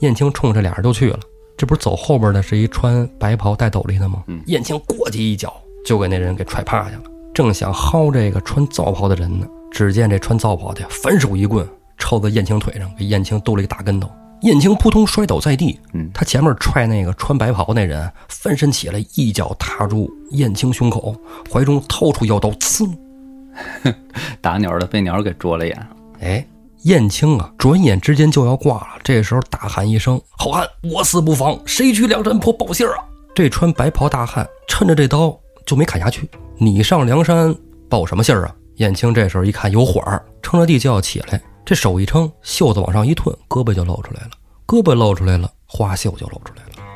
[0.00, 1.20] 燕青冲着俩人就去了。
[1.56, 4.24] 这不是走后边的是一穿白袍戴斗笠的吗？
[4.46, 7.02] 燕青过去一脚就给那人给踹趴下了。
[7.36, 11.68] 正想薅这个穿皂袍的人呢，只见这穿皂袍的反手一棍
[11.98, 14.10] 抽在燕青腿上，给燕青兜了一个大跟头。
[14.40, 21.14] 燕青扑通摔倒在地，嗯，他前面踹那个穿白袍那人翻身起来，一脚踏住燕青胸口，
[21.52, 22.90] 怀中掏出腰刀，呲！
[24.40, 25.86] 打鸟的被鸟给啄了眼。
[26.20, 26.42] 哎，
[26.84, 28.88] 燕青啊，转眼之间就要挂了。
[29.04, 32.94] 这时候大喊一声：“好汉，我死不防，谁去梁山泊报信啊？”
[33.36, 36.26] 这穿白袍大汉趁着这刀就没砍下去。
[36.56, 37.54] 你上梁山
[37.88, 38.54] 报什么信儿啊？
[38.76, 41.40] 燕青这时候一看有火儿，撑着地就要起来。
[41.64, 44.30] 这手一撑，袖子往上一褪，胳膊就露出来了。
[44.66, 46.88] 胳膊露出来了，花袖就露出来了。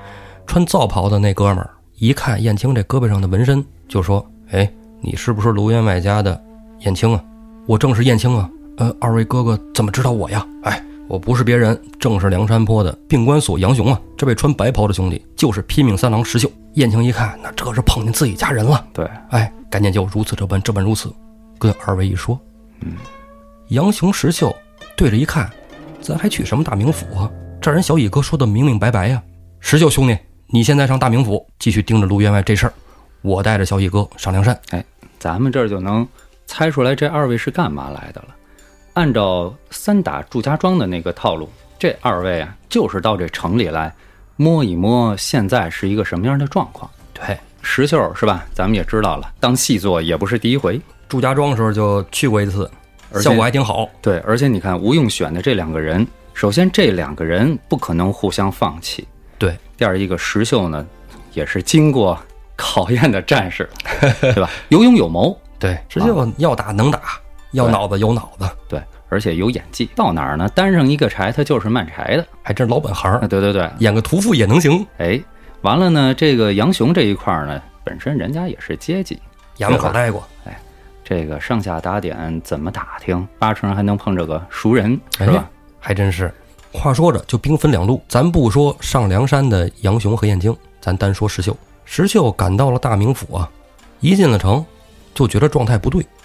[0.47, 6.41] 穿皂袍的那哥们儿一看燕青这胳膊上的纹身，就说：“哎，你是不是卢员外家的
[6.81, 7.25] 燕青啊？
[7.67, 8.49] 我正是燕青啊。
[8.77, 10.47] 呃，二位哥哥怎么知道我呀？
[10.63, 14.01] 哎，我不是别人，正是梁山泊的病关所杨雄啊。
[14.17, 18.87] 这位穿白袍的兄弟就是拼命三郎石秀。”燕青一看，那这是碰见自己家人了。
[18.93, 21.13] 对，哎，赶紧就如此这般，这般如此，
[21.59, 22.39] 跟二位一说。
[22.83, 22.93] 嗯。
[23.71, 24.55] 杨雄、石秀
[24.97, 25.51] 对着一看，
[26.01, 27.29] 咱还去什么大名府啊？
[27.61, 29.21] 这人小乙哥说的明明白白呀！
[29.59, 32.73] 石秀兄弟，你现在上大名府继续盯着卢员外这事儿，
[33.23, 34.57] 我带着小乙哥上梁山。
[34.71, 34.85] 哎，
[35.19, 36.07] 咱们这儿就能
[36.47, 38.29] 猜出来这二位是干嘛来的了。
[38.95, 43.95] 按照三打祝家庄的那个套路，这二位啊，就是到这城里来
[44.37, 46.91] 摸一摸现在是一个什么样的状况。
[47.13, 48.45] 对，石秀是吧？
[48.53, 50.81] 咱们也知道了，当细作也不是第一回。
[51.09, 52.71] 祝家庄的时候就去过一次。
[53.21, 59.05] 效果还挺好，对，而且你看吴用选的这两个人，首先这两个人不可能互相放弃，
[59.37, 59.59] 对。
[59.77, 60.87] 第二一个石秀呢，
[61.33, 62.17] 也是经过
[62.55, 63.69] 考验的战士，
[64.23, 64.49] 对吧？
[64.69, 65.77] 有勇有谋，对。
[65.89, 67.01] 石秀要打能打，
[67.53, 69.89] 要脑子有脑子，对，而且有演技。
[69.95, 70.49] 到哪儿呢？
[70.51, 73.19] 担上一个柴，他就是卖柴的，还真是老本行。
[73.29, 74.87] 对对对，演个屠夫也能行。
[74.99, 75.21] 哎，
[75.63, 79.21] 完了呢，这个杨雄这一块呢，本身人家也是阶级，
[79.59, 80.59] 衙门口待过，哎。
[81.03, 83.27] 这个上下打点怎么打听？
[83.37, 85.51] 八成还能碰着个熟人，是吧？
[85.81, 86.33] 还真是。
[86.73, 88.01] 话说着，就兵分两路。
[88.07, 91.57] 咱不说上梁山的杨雄和燕京，咱单说石秀。
[91.85, 93.51] 石秀赶到了大名府啊，
[93.99, 94.65] 一进了城，
[95.13, 96.20] 就觉得状态不对啊。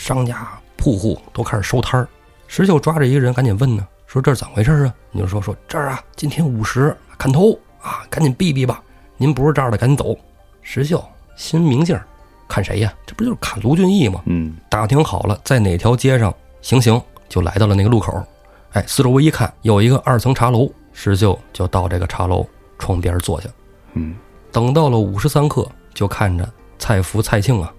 [0.00, 0.48] 商家
[0.78, 2.08] 铺户都开始收摊儿。
[2.46, 4.94] 石秀抓着一个人，赶紧问呢，说这是怎么回事啊？
[5.10, 8.82] 你就说说这儿啊，今天午时砍头啊，赶紧避避吧。
[9.18, 10.16] 您不是这儿的，赶紧走。
[10.62, 11.04] 石秀
[11.36, 12.02] 心明镜儿。
[12.48, 12.94] 看谁呀？
[13.04, 14.22] 这不就是砍卢俊义吗？
[14.24, 16.98] 嗯，打听好了，在哪条街上行刑，
[17.28, 18.24] 就来到了那个路口。
[18.72, 22.48] 哎，四周围一看，有一个二层茶楼，石秀就到这个茶楼
[22.78, 23.50] 窗边坐下。
[23.92, 24.16] 嗯，
[24.50, 27.70] 等到了午时三刻，就看着蔡福、蔡庆啊，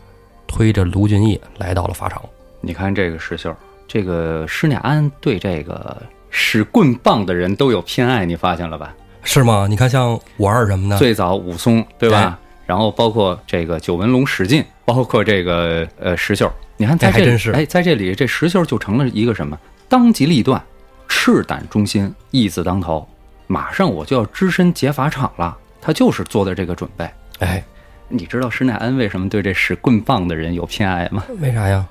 [0.52, 2.22] 推着卢俊义来到了法场。
[2.60, 3.56] 你看这个石秀，
[3.88, 8.94] 这个施耐庵对这个使棍棒的人都有偏爱，你发现了吧？
[9.24, 9.66] 是吗？
[9.70, 12.38] 你看像武二什么的，最早武松，对吧？
[12.66, 19.58] 然后包括这个九纹龙史进，包括这个呃石秀，你看在这哎，在这里这石秀就成了一个什么？
[19.88, 20.62] 当机立断，
[21.08, 23.08] 赤胆忠心，义字当头，
[23.48, 25.58] 马上我就要只身劫法场了。
[25.82, 27.10] 他就是做的这个准备。
[27.40, 27.64] 哎，
[28.12, 31.24] 你知道施耐庵为什么对这使棍棒的人有偏爱吗？
[31.40, 31.86] 为啥呀？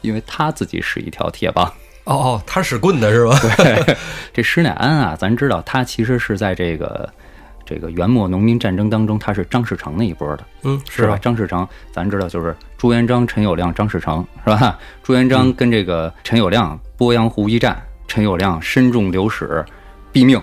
[0.00, 1.66] 因为他自己是一条铁棒。
[2.04, 3.38] 哦哦，他使棍的是吧？
[3.58, 3.96] 对，
[4.32, 7.08] 这施耐庵啊，咱知道他其实是在这个。
[7.68, 11.18] 这个元末农民战争当中，他是张士诚那一波的，嗯，是吧？
[11.20, 14.78] 张士诚，咱知道就是朱元璋、陈友谅、张士诚，是吧？
[15.02, 19.64] 朱元璋跟这个陈友谅鄱阳湖一战，陈友谅身中流矢，
[20.12, 20.40] 毙命，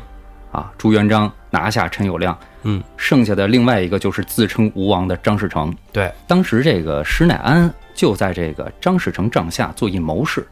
[0.51, 5.73] 啊，朱元璋拿下陈友谅，嗯，剩下的另外一个就是自称吴王的张士诚。
[5.91, 10.47] 对，当时这个施耐庵就在这个张士诚帐下做一谋士，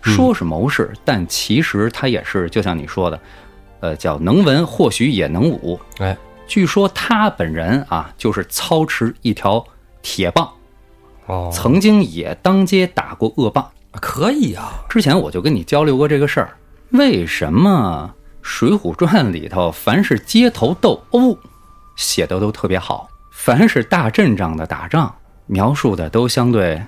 [0.00, 3.20] 说是谋士，但其实他也是就像你说的。
[3.80, 5.78] 呃，叫能文，或许也能武。
[6.00, 6.16] 哎，
[6.48, 9.64] 据说他本人啊，就是操持一条
[10.02, 10.50] 铁棒，
[11.26, 13.70] 哦，曾经也当街打过恶棒。
[13.92, 16.56] 可以啊，之前我就跟你交流过这个事儿，
[16.90, 18.12] 为什么
[18.48, 21.38] 《水浒传》里头凡是街头斗殴
[21.96, 25.14] 写的都特别好，凡是大阵仗的打仗
[25.46, 26.82] 描述的都相对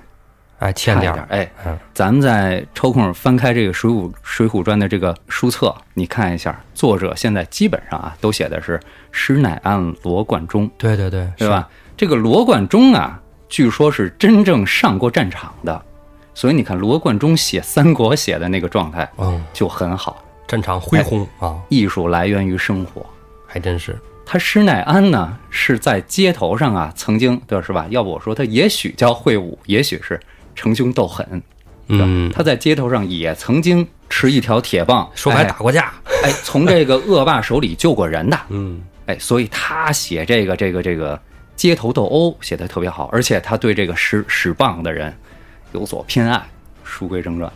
[0.57, 1.27] 哎，欠点儿。
[1.29, 8.79] 哎，嗯咱们再抽空翻开这个《水浒水浒传》的这个书册，你看一下，作者现在基本上啊都写的是
[9.11, 11.69] 施耐庵、罗贯中，对对对，对吧？
[11.95, 15.79] 这个罗贯中啊，据说是真正上过战场的，
[16.33, 19.07] 所以你看罗贯中写三国写的那个状态？
[19.17, 20.23] 嗯，就很好。
[20.51, 23.05] 战场恢宏啊，艺术来源于生活。
[23.47, 23.97] 还真是。
[24.25, 27.87] 他施耐庵呢是在街头上啊，曾经对是吧？
[27.89, 30.19] 要不我说他也许叫会武，也许是
[30.53, 31.41] 逞凶斗狠，
[31.87, 35.93] 嗯，他在街头上也曾经持一条铁棒，说白打过架。
[36.21, 41.17] 哎，哎，从这个恶霸手里救过人的， 嗯，哎，所以他写这个这个这个
[41.55, 45.15] 街头斗殴写的特别好，而且他对这个使使棒的人
[45.71, 46.45] 有所偏爱。
[46.83, 47.49] 书归正传，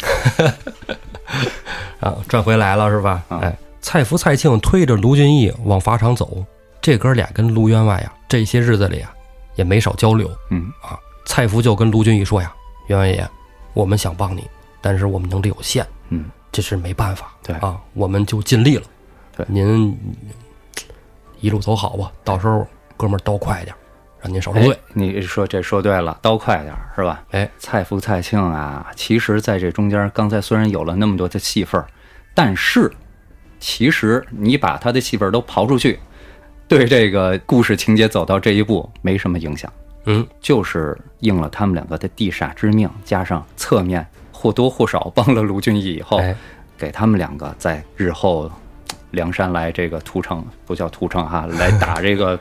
[2.00, 3.22] 啊，转回来了是吧？
[3.28, 6.44] 啊哎，蔡福、蔡庆推着卢俊义往法场走，
[6.80, 9.12] 这哥俩跟卢员外呀，这些日子里啊，
[9.54, 10.98] 也没少交流嗯啊。
[11.26, 12.54] 蔡福就跟卢俊义说呀
[12.86, 13.28] ：“员外爷，
[13.74, 14.44] 我们想帮你，
[14.80, 17.34] 但是我们能力有限，嗯，这是没办法。
[17.42, 18.84] 对啊，我们就尽力了。
[19.36, 20.14] 对您嗯
[21.40, 22.64] 一路走好吧，到时候
[22.96, 23.78] 哥们儿刀快点儿，
[24.26, 24.78] 让您少受罪哎。
[24.92, 27.22] 你说这说对了，刀快点儿是吧？
[27.30, 31.82] 哎，蔡福、蔡庆啊，其实在这中间，刚才虽然有了那么多的戏份，
[32.34, 32.90] 但是
[33.58, 35.98] 其实你把他的戏份都刨出去，
[36.68, 39.72] 对这个故事情节走到这一步没什么影响，
[40.04, 46.36] 嗯，就是应了他们两个的地煞之命，加上侧面或多或少帮了卢俊义以后，哎，
[46.76, 48.50] 给他们两个在日后
[49.12, 52.38] 梁山来这个屠城，不叫屠城哈，来打这个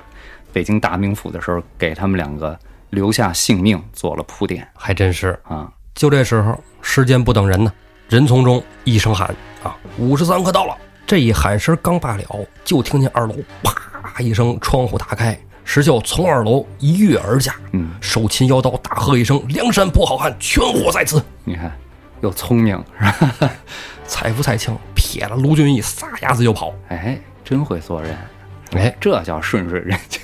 [0.56, 2.58] 北京大名府的时候，给他们两个
[2.92, 5.38] 留下性命做了铺垫还真是。
[5.44, 5.70] 啊。
[5.94, 7.74] 就这时候，时间不等人呢，
[8.08, 9.28] 人丛中一声喊
[9.62, 10.74] 啊，五十三可到了。
[11.06, 12.24] 这一喊声刚罢了，
[12.64, 21.70] 就听见二楼啪一声，窗户打开，石秀从二楼一跃而下，嗯，手擒腰刀，大喝一声：“梁山泊好汉，全活在此你看，
[22.22, 23.52] 又聪明是吧？！”
[24.08, 26.74] 蔡福、蔡庆撇了卢俊义，撒丫子就跑。
[26.88, 28.18] 哎，真会做人，
[28.72, 30.22] 哎，这叫顺水人情。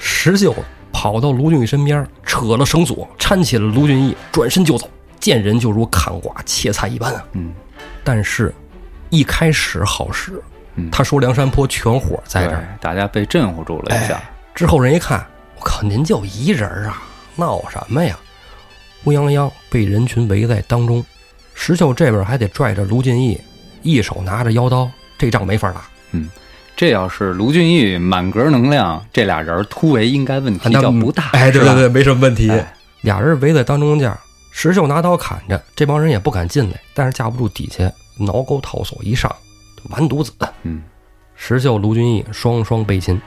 [0.00, 0.52] 石秀
[0.90, 4.88] 跑到卢俊义身边，扯了绳索，搀起了卢俊义，转身就走。
[5.20, 7.22] 见人就如砍瓜切菜一般啊！
[7.32, 7.52] 嗯，
[8.02, 8.54] 但是，
[9.10, 10.42] 一开始好使，
[10.76, 14.14] 嗯他说梁山泊全伙在这儿，，大家被镇唬住了一下。
[14.14, 15.24] 哎之后人一看，
[15.56, 17.02] 我靠，您就一人儿啊，
[17.36, 18.18] 闹什么呀？
[19.04, 21.04] 乌泱泱被人群围在当中，
[21.54, 23.38] 石秀这边还得拽着卢俊义，
[23.82, 25.82] 一手拿着腰刀，这仗没法打。
[26.80, 31.24] 这要是卢俊义满格能量，这俩人突围应该问题较不大。
[31.32, 32.48] 哎，对对对，没什么问题。
[32.48, 32.72] 哎
[33.02, 34.10] 俩人围在当中间，
[34.50, 39.30] 石秀拿刀砍着，这帮人也不敢进来，但是架不住底下挠钩套索一上，
[39.90, 40.32] 完犊子。
[40.62, 40.82] 嗯，
[41.36, 43.20] 石秀、卢俊义双双被擒。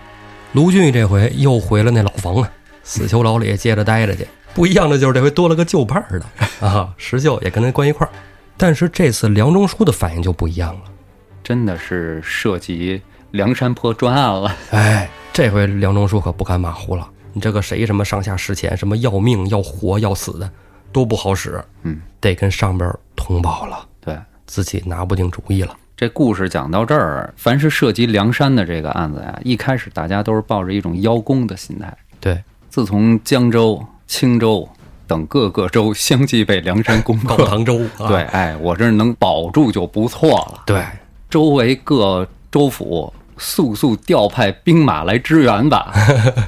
[0.53, 2.51] 卢俊义这回又回了那老房啊，
[2.81, 4.25] 死囚牢里接着待着去。
[4.55, 8.09] 不一样的就是这回多了个旧伴儿的啊，石秀也跟他关一块儿。
[8.57, 10.81] 但是这次梁中书的反应就不一样了。
[11.43, 12.99] 真的是涉及
[13.33, 14.55] 梁山泊专案了。
[14.69, 17.09] 哎，这回梁中书可不敢马虎了。
[17.33, 20.47] 你这个谁什么上下使钱，什么要命要活要死的，
[20.91, 24.15] 都不好使，嗯，得跟上边通报了，对，
[24.45, 25.75] 自己拿不定主意了。
[25.97, 31.91] 这故事讲到这儿，凡是涉及梁山的这个案子呀，一开始大家都是抱着一种邀功的心态。
[32.19, 34.69] 对，自从江州、青州
[35.07, 40.61] 等各个州相继被梁山攻高克， 唐州，啊对，哎，我这能保住就不错了。
[40.67, 40.85] 对，
[41.31, 43.11] 周围各州府
[43.43, 45.93] 速速调派兵马来支援吧。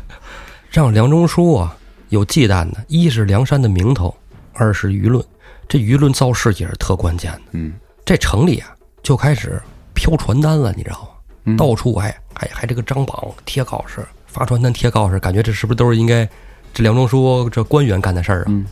[0.72, 1.76] 让梁中书啊
[2.10, 4.16] 有忌惮的，一是梁山的名头，
[4.54, 5.24] 二是舆论。
[5.68, 7.41] 这舆论造势也是特关键的。
[7.52, 7.74] 嗯，
[8.06, 8.74] 这城里啊
[9.04, 9.62] 就开始
[9.93, 11.08] 飘传单了，你知道吗？
[11.48, 16.28] 嗯到处还还还这个张榜贴告示，发传单贴告示，感觉这是不是都是应该
[16.74, 18.46] 这梁中书这官员干的事儿啊？
[18.48, 18.66] 嗯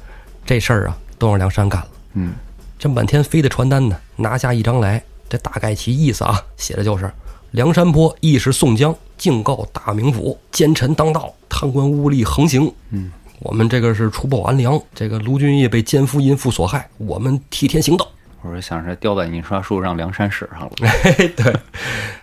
[0.45, 1.87] 这事儿啊都让梁山干了。
[2.13, 2.33] 嗯，
[2.77, 7.09] 这满天飞的传单呢，拿下一张来，这大概其意思啊，写的就是
[7.53, 12.73] 梁山泊亦是宋江，敬告大名府，奸臣当道，贪官污吏横行。
[12.89, 18.07] 嗯，我们这个是除暴安良，这个卢俊义被奸夫淫妇所害，我们替天行道。
[18.41, 20.71] 我说想着雕版印刷术让梁山使上了。
[20.81, 21.55] 哎， 对，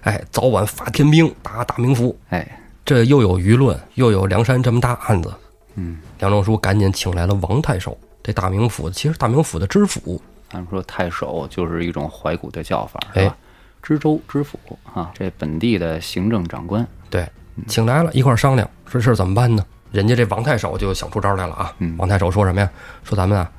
[0.01, 5.33] 哎，早晚发天兵打大名府，哎，这又有舆论，又有梁山这么大案子。
[5.77, 10.21] 嗯，梁中书赶紧请来了王太守，这大名府其实大名府的知府，
[10.51, 13.37] 咱们说太守就是一种怀古的叫法，是哎吧？
[13.83, 14.59] 知州、知府
[14.93, 16.87] 啊，这本地的行政长官。
[17.09, 17.29] 对，
[17.67, 19.65] 请来了一块儿商量，说这事儿怎么办呢？
[19.91, 21.75] 人家这王太守就想出招来了啊！
[21.79, 22.71] 嗯王太守说什么呀？
[23.03, 23.51] 说咱们啊，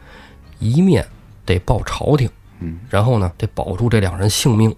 [0.60, 1.06] 一面
[1.46, 4.74] 得报朝廷，嗯，然后呢得保住这两人性命，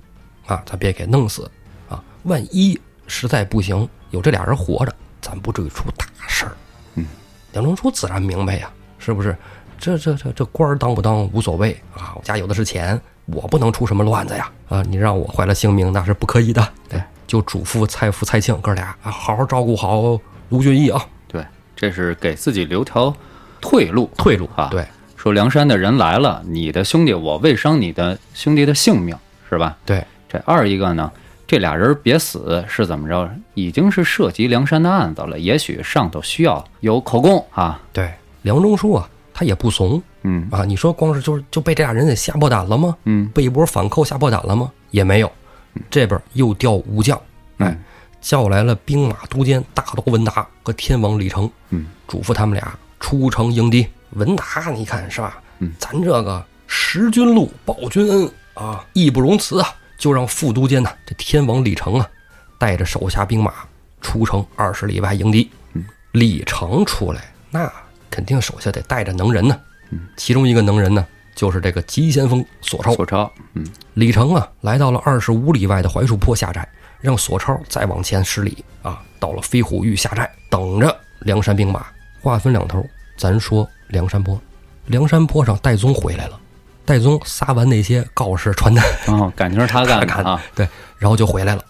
[0.47, 1.49] 啊，咱别给弄死，
[1.87, 6.51] 啊，万一实在不行，有这俩人活着，咱不至于出大事儿。
[6.95, 7.05] 嗯，
[7.51, 9.37] 梁中书自然明白呀，是不是？
[9.83, 14.49] 这这这这官儿当不当无所谓啊，我家有的是钱，我不能出什么乱子呀！
[14.69, 16.65] 啊，你让我坏了性命那是不可以的。
[16.87, 20.17] 对，就嘱咐蔡福、蔡庆哥俩啊，好好照顾好
[20.47, 23.13] 卢俊义啊，对，这是给自己留条
[23.59, 24.09] 退路。
[24.17, 29.13] 退路啊对说梁山的人来了，你的兄弟我未伤你的兄弟的性命，
[29.49, 29.75] 是吧？
[29.85, 31.11] 对，这二一个呢，
[31.45, 33.29] 这俩人别死是怎么着？
[33.53, 37.81] 已经是涉及梁山的案子了，也许上头需要有口供啊。
[37.91, 38.13] 对，
[38.43, 40.63] 梁中书啊，他也不怂嗯啊。
[40.63, 42.95] 你说光是就是就被这俩人给吓破胆了吗？
[43.05, 44.71] 嗯，被一波反扣吓破胆了吗？
[44.91, 45.31] 也没有。
[45.89, 47.19] 这边又调武将，
[47.57, 47.75] 哎，
[48.21, 53.87] 叫来了兵马都监大刀文达和天王李成，嗯，嘱咐他们俩出城迎敌。
[54.11, 55.41] 文达，你看是吧？
[55.57, 59.67] 嗯，咱这个识君禄，报君恩啊，义不容辞啊！
[59.97, 62.07] 就让副都监呐，这天王李成啊，
[62.59, 63.51] 带着手下兵马
[64.01, 65.49] 出城二十里外迎敌。
[65.73, 67.71] 嗯，李成出来，那
[68.13, 69.59] 肯定手下得带着能人呢。
[69.89, 71.03] 嗯，其中一个能人呢，
[71.33, 72.93] 就是这个急先锋索超。
[72.93, 76.67] 索超，嗯李成啊，来到了二十五里外的槐树坡下寨，
[77.01, 81.87] 让索超再往前十里啊，到了飞虎峪下寨，等着梁山兵马。
[82.21, 82.85] 话分两头，
[83.17, 84.39] 咱说梁山坡，
[84.85, 86.39] 梁山坡上戴宗回来了，
[86.85, 90.39] 戴宗撒完那些告示传单，哦，感情是他干的 干啊。
[90.53, 90.67] 对，
[90.99, 91.65] 然后就回来了。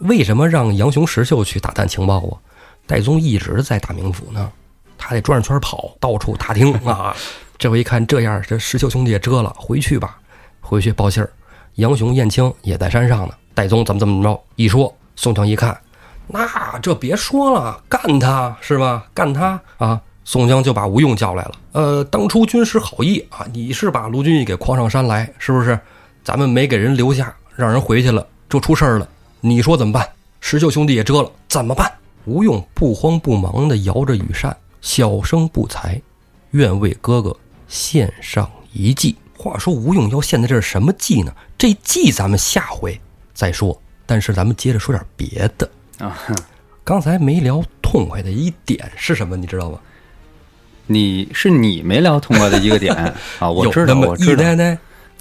[0.00, 2.38] 为什么让杨雄、石秀去打探情报啊？
[2.86, 4.50] 戴宗一直在大名府呢，
[4.98, 7.14] 他得转着圈跑，到处打听 啊。
[7.56, 10.18] 这回一看这样，这石秀兄弟也遮了，回去吧，
[10.60, 11.30] 回去报信儿。
[11.76, 13.34] 杨雄、燕青也在山上呢。
[13.54, 14.40] 戴宗怎么怎么着？
[14.56, 15.76] 一说，宋江一看，
[16.26, 19.06] 那这别说了，干他是吧？
[19.14, 20.00] 干他啊！
[20.24, 21.52] 宋江就把吴用叫来了。
[21.72, 25.78] 呃，当初军师好意啊，你是把卢俊义给诓上山来，是不是？
[26.22, 29.08] 咱们没给人留下，让人回去了，就出事儿了。
[29.40, 30.06] 你说怎么办？
[30.40, 31.90] 石秀兄弟也遮了，怎么办？
[32.26, 36.00] 吴用不慌不忙地摇着羽扇，小生不才，
[36.52, 39.16] 愿为哥哥献上一计。
[39.36, 41.32] 话说吴用要献的这是什么计呢？
[41.56, 43.00] 这计咱们下回
[43.34, 43.80] 再说。
[44.04, 45.70] 但是咱们接着说点别的。
[45.98, 46.34] 啊，哼
[46.82, 49.36] 刚才没聊痛快的一点是什么？
[49.36, 49.78] 你知道吗？
[50.86, 52.94] 你是你没聊痛快的一个点
[53.38, 54.78] 啊，我知道，我知道呆，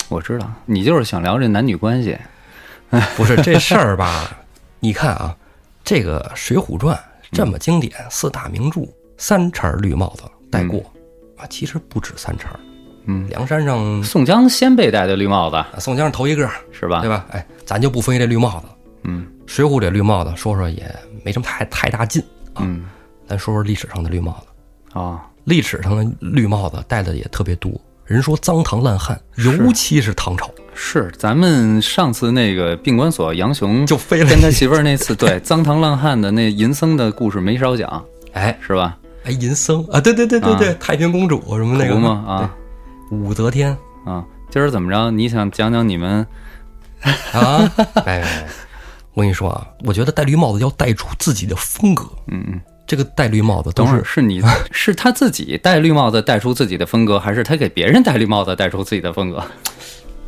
[0.08, 2.18] 我知道，你就是想聊这男女关系。
[3.18, 4.38] 不是这事儿吧？
[4.80, 5.36] 你看啊，
[5.84, 6.96] 这个《水浒传》
[7.34, 8.88] 这么经典，四大名著，
[9.18, 10.80] 三茬绿帽子戴过
[11.36, 12.50] 啊，其实不止三茬。
[13.06, 17.02] 嗯，梁山上宋江先被戴的绿帽子宋江是头一个，是吧？
[17.02, 17.26] 对吧？
[17.32, 18.68] 哎，咱就不分析这绿帽子，
[19.04, 20.94] 嗯《水浒》这绿帽子说说也
[21.24, 22.22] 没什么太太大劲
[22.54, 22.62] 啊。
[22.62, 22.86] 嗯
[23.28, 27.72] 咱说说历史上的绿帽子，啊，历史上的绿帽子戴的也特别多，
[28.06, 38.04] 人说脏唐烂汉，尤其是唐朝，是咱们上次那个病关所杨雄就飞了跟他媳妇儿那次对 脏唐烂汉的那银僧的故事没少讲，
[38.34, 38.98] 哎是吧？
[39.28, 42.24] 哎，银僧啊，对对对对对，太平公主什么那个吗？
[42.26, 42.56] 啊
[43.12, 45.12] 武则天啊，今儿怎么着？
[45.12, 46.26] 你想讲讲你们
[47.34, 47.70] 啊，
[48.06, 48.48] 哎，哎
[49.14, 52.06] 我跟你说啊，我觉得戴绿帽子要戴出自己的风格。
[52.28, 59.44] 嗯嗯，这个戴绿帽子都是是你 是他自己戴绿帽子戴出自己的风格，还是他给别人戴绿帽子戴出自己的风格？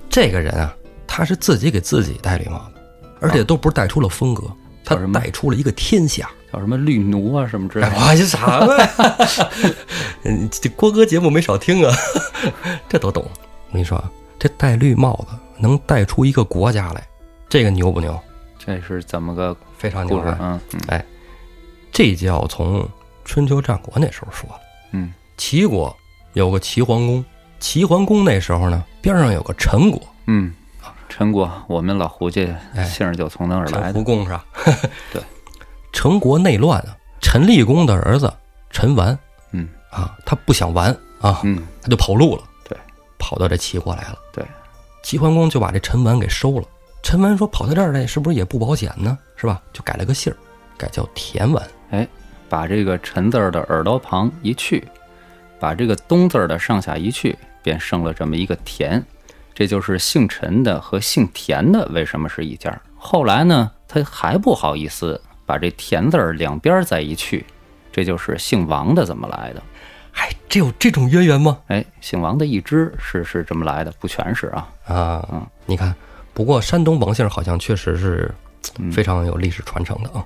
[0.10, 0.76] 这个人啊，
[1.08, 2.82] 他是自己给自己戴绿帽子，
[3.22, 4.44] 而且都不是戴出了风格，
[4.84, 6.30] 他戴出了一个天下。
[6.52, 8.00] 叫什么绿奴啊什么之类哎，的？
[8.00, 9.50] 我这啥呀？
[10.24, 11.94] 嗯，这郭哥节目没少听啊，
[12.90, 13.24] 这都懂。
[13.24, 17.08] 我跟你说啊，这戴绿帽子能戴出一个国家来，
[17.48, 18.20] 这个牛不牛？
[18.58, 20.30] 这是怎么个非常牛故事？
[20.30, 20.60] 啊！
[20.74, 21.06] 嗯哎
[21.92, 22.88] 这就要从
[23.26, 24.56] 春秋战国那时候说了。
[24.92, 25.96] 嗯齐国
[26.34, 27.24] 有个齐桓公，
[27.60, 30.54] 齐桓公那时候呢，边上有个陈国，嗯，
[31.10, 34.04] 陈国，我们老胡家哎姓儿就从那儿来的陈胡。
[34.04, 34.46] 公是吧？
[35.12, 35.22] 对，
[35.92, 38.32] 陈国内乱啊，陈立功的儿子
[38.70, 39.18] 陈完
[39.52, 42.44] 嗯啊，他不想完啊，嗯，他就跑路了。
[42.68, 42.78] 对，
[43.18, 44.18] 跑到这齐国来了。
[44.32, 44.46] 对，
[45.04, 46.64] 齐桓公就把这陈完给收了。
[47.02, 49.18] 陈完说：“跑到这儿来，是不是也不保险呢？
[49.36, 50.36] 是吧？”就改了个姓儿，
[50.78, 51.68] 改叫田完。
[51.92, 52.08] 哎，
[52.50, 54.86] 把这个陈字儿的耳朵旁一去，
[55.60, 59.04] 把这个东字儿的上下一去，便剩了这么一个田。
[59.54, 62.82] 这就是姓陈的和姓田的为什么是一家儿？
[62.96, 65.20] 后来呢，他还不好意思
[65.50, 67.44] 把这田字儿两边儿再一去，
[67.92, 69.64] 这就是姓王的怎么来的？
[70.14, 71.58] 哎，这有这种渊源吗？
[71.70, 74.70] 哎，姓王的一支是是这么来的，不全是啊。
[74.86, 75.96] 啊，嗯你看，
[76.36, 78.32] 不过山东王姓好像确实是
[78.78, 80.24] 嗯非常有历史传承的啊。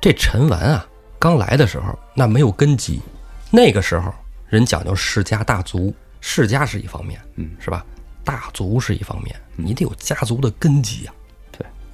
[0.00, 0.86] 这陈完啊，
[1.18, 3.02] 刚来的时候那没有根基，
[3.50, 4.14] 那个时候
[4.48, 7.84] 人讲究世家大族，世家是一方面，嗯，是吧？
[8.24, 11.12] 大族是一方面，你得有家族的根基啊。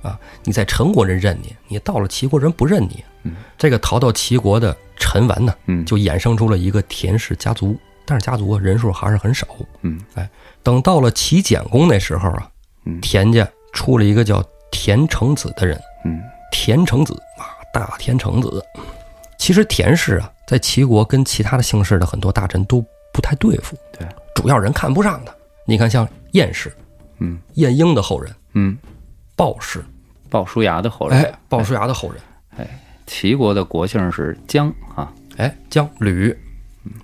[0.03, 3.05] 对啊，你在陈国人认你，你到了齐国人不认你。
[3.23, 7.77] 嗯，这个逃到齐国的陈完呢，嗯就衍生出了一个田氏家族，
[8.07, 9.47] 但是家族人数还是很少。
[9.83, 10.29] 嗯哎
[10.63, 12.51] 等到了齐简公那时候啊，
[12.85, 16.21] 嗯田家出了一个叫田成子的人，嗯
[16.51, 18.65] 田成子啊，大田成子。
[19.39, 25.35] 其实田氏啊，在齐国跟其他的姓氏的很多大臣都不太对付，对，主要人看不上他。
[25.67, 26.71] 你看，像晏氏，
[27.19, 28.77] 嗯晏婴的后人，嗯，
[29.41, 29.83] 鲍氏，
[30.29, 32.21] 鲍叔牙的后人，哎，鲍叔牙的后人，
[32.59, 36.37] 哎齐国的国姓是姜啊，哎，姜、吕，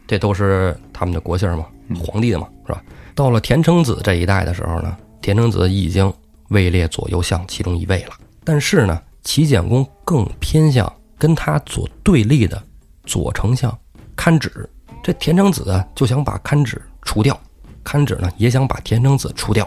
[0.07, 1.64] 这都是他们的国姓嘛，
[1.99, 2.82] 皇帝的嘛，是吧？
[3.14, 6.12] 到了田成子这一代的时候呢，田成子已经
[6.49, 8.12] 位列左右相其中一位了。
[8.45, 12.62] 但是呢，齐简公更偏向跟他所对立的
[13.05, 13.74] 左丞相
[14.14, 14.68] 堪止。
[15.03, 17.41] 这田成子啊，就想把堪止除掉，
[17.82, 19.66] 堪止呢也想把田成子除掉。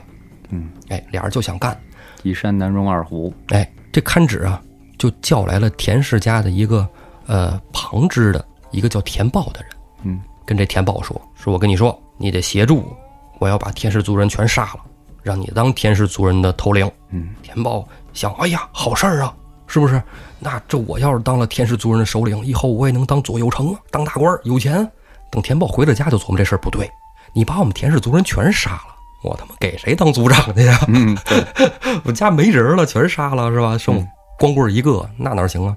[0.52, 1.76] 嗯，哎，俩人就想干。
[2.24, 4.62] 一山难容二虎，哎，这堪止啊，
[4.98, 6.88] 就叫来了田氏家的一个
[7.28, 9.70] 呃旁支的一个叫田豹的人，
[10.04, 12.98] 嗯跟这田豹说：“说我跟你说，你得协助我，
[13.40, 14.80] 我要把田氏族人全杀了，
[15.22, 19.34] 让你当田氏族人的头领。”嗯田豹想：“哎呀，好事儿啊，
[19.68, 20.02] 是不是？
[20.40, 24.86] 那这我要是当了田氏族人的首领，以后我也能当左右丞啊，当大官儿，有钱。”
[25.32, 26.90] 等田豹回了家，就琢磨这事儿不对，
[27.34, 30.80] 你把我们田氏族人全杀了，我他妈给谁当族长去呀？
[30.88, 31.18] 嗯，
[32.06, 33.78] 我家没人了，全杀了是吧？
[33.78, 34.06] 剩我
[34.38, 35.76] 光棍一个，那哪行啊？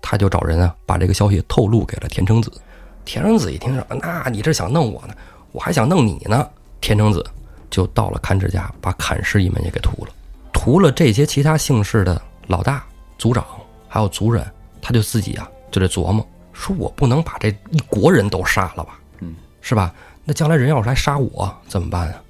[0.00, 2.52] 他就找人啊，把这个消息透露给了田成子。
[3.04, 5.14] 田成子一听说，那你这想弄我呢，
[5.52, 6.48] 我还想弄你呢。
[6.80, 7.24] 田成子
[7.70, 10.12] 就到了堪止家，把砍氏一门也给屠了，
[10.52, 12.84] 屠了这些其他姓氏的老大、
[13.18, 13.44] 族长
[13.88, 14.46] 还有族人，
[14.80, 18.98] 他就自己啊就得琢磨，说我不能把这一国人都杀了吧？
[19.18, 19.92] 嗯，是吧？
[20.24, 22.22] 那将来人要是来杀我怎么办啊？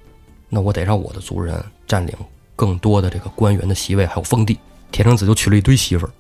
[0.49, 2.15] 那我得让我的族人占领
[2.55, 4.59] 更多的这个官员的席位，还有封地。
[4.93, 6.11] 田成子就娶了一堆媳妇儿，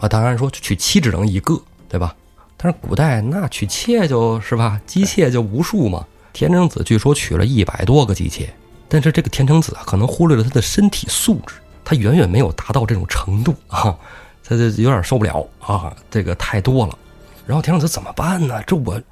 [0.00, 2.14] 啊，当然说娶妻只能一个，对吧？
[2.56, 6.06] 但是古代那娶妾就是吧，姬妾就无数嘛。
[6.32, 8.48] 田成子据说娶了一百多个姬妾，
[8.88, 13.94] 但是这个田成子啊，可能忽略了他的身体素质，他远远没有达到这种程度啊，
[14.44, 16.96] 他就有点受不了啊，这个太多了。
[17.44, 18.62] 然后田成子怎么办呢？
[18.62, 19.02] 这我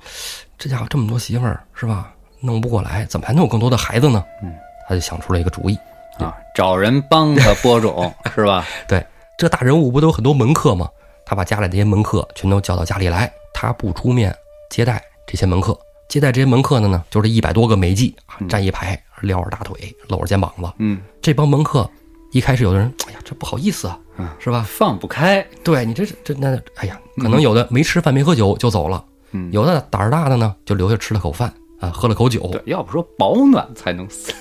[0.57, 2.14] 这家伙这么多媳妇儿是吧？
[2.45, 4.23] 弄不过来，怎么还能有更多的孩子呢？
[4.43, 4.53] 嗯，
[4.89, 5.79] 他就想出了一个主意。
[6.19, 8.65] 啊，找人帮他播种 是吧？
[8.87, 9.05] 对，
[9.37, 10.89] 这大人物不都有很多门客吗？
[11.27, 14.35] 他把家里这些门客全都叫到家里来，他不出面
[14.71, 15.77] 接待这些门客，
[16.07, 19.75] 接待这些门客的呢，就是一百多个美妓啊，站一排，撩着大腿，
[20.09, 20.71] 搂着肩膀子。
[20.79, 21.91] 嗯，这帮门客
[22.31, 24.65] 一开始有的人，哎呀，这不好意思啊，嗯是吧？
[24.69, 32.41] 放不开，对你这是这那，哎呀，可能有的没吃饭没喝酒就走了，嗯有的胆儿大的呢，就留下吃了口饭啊，喝了口酒。
[32.53, 34.33] 对，要不说保暖才能死，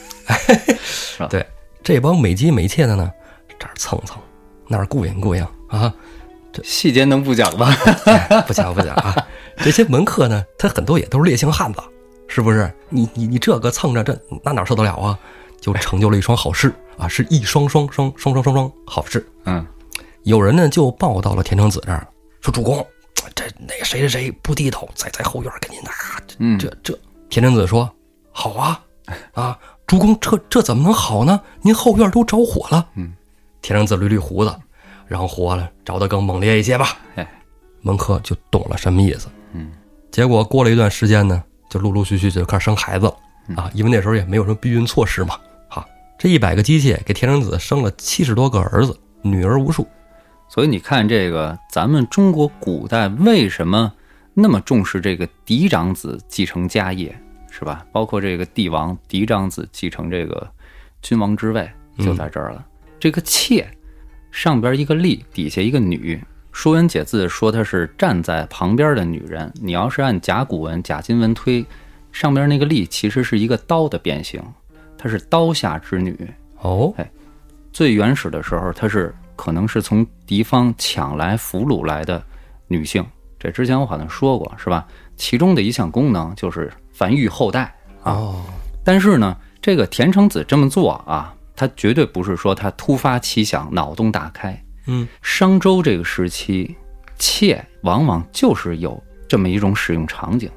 [1.29, 1.45] 对，
[1.83, 3.11] 这帮美姬美妾的呢，
[3.59, 4.17] 这儿蹭蹭，
[4.67, 5.93] 那儿顾影顾影啊，
[6.51, 7.75] 这细节能不讲吗？
[8.05, 9.15] 哎不讲不讲啊！
[9.57, 11.81] 这些门客呢，他很多也都是烈性汉子，
[12.27, 12.71] 是不是？
[12.89, 15.17] 你你你这个蹭着这那哪受得了啊？
[15.59, 19.25] 就成就了一双好事啊，是一双双双双双双双好事。
[19.45, 19.65] 嗯
[20.23, 22.07] 有人呢就报到了田成子这儿，
[22.39, 22.85] 说主公，
[23.35, 25.93] 这那个谁谁谁不低头，在在后院跟您啊，
[26.37, 26.97] 嗯，这这
[27.33, 27.89] 田成子说
[28.31, 28.79] 好啊
[29.33, 29.57] 啊，
[29.87, 31.41] 主公这这怎么能好呢？
[31.63, 32.87] 您后院都着火了。
[32.93, 33.11] 嗯，
[33.59, 34.55] 田成子捋捋胡子，
[35.07, 36.89] 然后火了着得更猛烈一些吧。
[37.15, 37.27] 哎，
[37.81, 39.29] 门客就懂了什么意思。
[39.53, 39.71] 嗯，
[40.11, 43.15] 结果过了一段时间呢，就陆陆续续就开始生孩子了
[43.47, 45.35] 嗯啊，因为那时候也没有什么避孕措施嘛。
[45.67, 45.83] 哈，
[46.19, 49.87] 这一百个机器给田成子生了七十多个儿子，女儿无数。
[50.47, 53.91] 所以你看，这个咱们中国古代为什么
[54.35, 57.15] 那么重视这个嫡长子继承家业，
[57.55, 57.85] 是吧？
[57.91, 60.49] 包括这个帝王嫡长子继承这个
[61.03, 62.65] 君王之位，就在这儿了。
[62.99, 63.69] 这个妾
[64.31, 66.15] 上边一个立，底下一个女。
[66.51, 69.53] 《说文解字》说她是站在旁边的女人。
[69.61, 71.63] 你要是按甲骨文、甲金文推，
[72.11, 74.41] 上边那个立其实是一个刀的变形，
[74.97, 76.17] 她是刀下之女。
[76.61, 77.07] 哦，哎
[77.71, 82.23] 最原始的时候，她是可能是从敌方抢来俘虏来的
[82.67, 83.05] 女性。
[83.37, 84.87] 这之前我好像说过，是吧？
[85.15, 87.75] 其中的一项功能就是繁育后代。
[88.03, 88.43] 哦，
[88.83, 94.63] 但是呢，这个田成子这么做啊，他绝对不是说他突发奇想、脑洞大开。
[94.87, 96.75] 嗯，商周这个时期，
[97.17, 100.49] 妾往往就是有这么一种使用场景，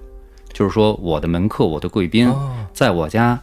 [0.53, 3.41] 就是说我的门客、我的贵宾哦，在我家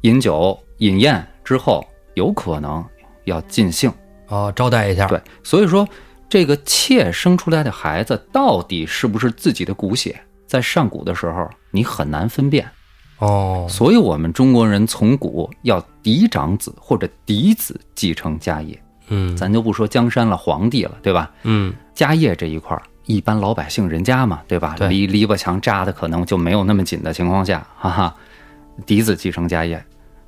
[0.00, 2.84] 饮酒饮宴之后，有可能
[3.24, 3.92] 要尽兴。
[4.26, 5.06] 哦，招待一下。
[5.06, 5.86] 对，所以说
[6.28, 12.68] 这个妾生出来的孩子到底是不是自己的骨血，在上古的时候你很难分辨。
[13.18, 21.30] 哦，所以我们中国人从古要嫡长子或者嫡子继承家业，嗯，咱就不说江山了、皇帝了，对吧？
[21.44, 24.74] 嗯家业这一块儿，一般老百姓人家嘛，对吧？
[24.76, 28.14] 对篱篱笆墙扎的可能就没有那么紧的情况下，哈哈，
[28.84, 29.82] 嫡子继承家业，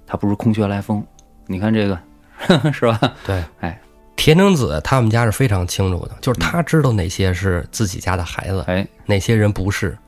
[0.06, 1.04] 他不是空穴来风。
[1.48, 1.98] 你看这个，
[2.72, 2.98] 是吧？
[3.26, 3.80] 对，哎
[4.14, 9.98] 田成子他们家是非常清楚的，就是他知道哪些是自己家的孩子，哎，哪些人不是，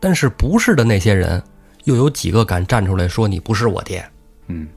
[0.00, 1.42] 但是不是的那些人，
[1.84, 4.04] 又有几个敢站出来说你不是我爹？
[4.46, 4.68] 嗯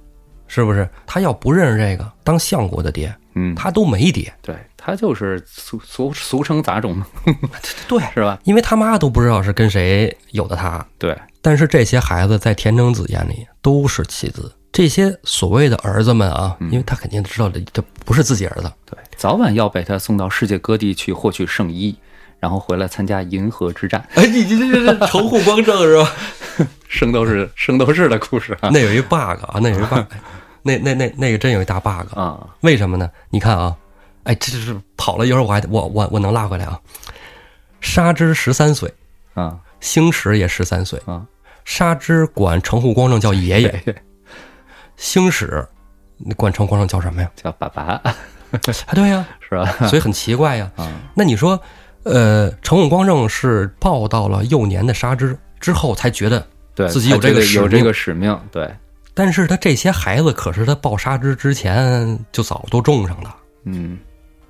[0.47, 0.87] 是不是？
[1.07, 4.33] 他要不认识这个当相国的爹，嗯，他都没爹。
[4.41, 7.07] 对他就是俗俗俗称杂种嘛，
[7.87, 8.37] 对，是吧？
[8.43, 14.53] 因为他妈都不知道是跟谁有的他，对，但是这些孩子在田成子眼里都是棋子。
[14.73, 21.95] 这些所谓的儿子们啊，因为他肯定知道这这不是自己儿子，对，早晚要被他送到世界各地去获取圣衣，
[22.41, 24.05] 然后回来参加银河之战。
[24.15, 26.11] 哎，你这这这城户光正是吧？
[26.89, 30.03] 圣斗士，圣斗士的故事啊那有一 bug 啊，那有一 bug，
[30.61, 33.09] 那那那那个真有一大 bug，啊，为什么呢？
[33.29, 33.73] 你看啊，
[34.23, 36.77] 哎，这是跑了一会儿，我还我我我能拉回来啊。
[37.79, 38.93] 沙之十三岁，
[39.33, 41.25] 啊星矢也十三岁，啊，
[41.63, 43.95] 沙之管城户光正叫爷爷，
[44.97, 45.65] 星矢
[46.17, 47.31] 你管城户光正叫什么呀？
[47.35, 48.15] 叫爸爸啊，
[48.93, 49.65] 对呀、是吧？
[49.87, 50.69] 所以很奇怪呀。
[50.75, 51.59] 啊，那你说，
[52.03, 56.45] 呃，城户光正是抱到了幼年的沙之之后才觉得，
[56.75, 58.73] 对，自己有这个使命有这个使命，对，
[59.13, 63.29] 但是他这些孩子可是他抱沙之之前就早都种上的，
[63.65, 63.97] 嗯。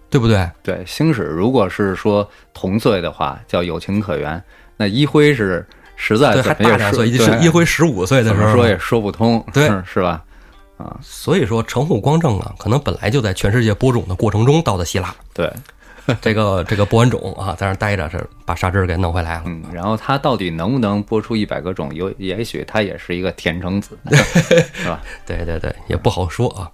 [0.09, 0.45] 对不对？
[0.61, 4.43] 对，星矢如果是说同岁的话，叫有情可原。
[4.75, 10.21] 那一辉是实在对，还怎么大两岁，是一辉十五岁的时候说也说不通，对是吧？
[10.75, 10.99] 啊？
[11.01, 15.49] 所以说，城户光正啊，可能本来就在全世界播种的过程中到的希腊，对，
[16.21, 19.43] 这个这个播完种啊，在那待着，是把沙枝给弄回来了。
[19.45, 23.97] 嗯，然后他到底能不能播出一百个种，有也许他也是一个田成子，
[24.73, 25.01] 是吧？
[25.25, 26.69] 对对对，也不好说啊。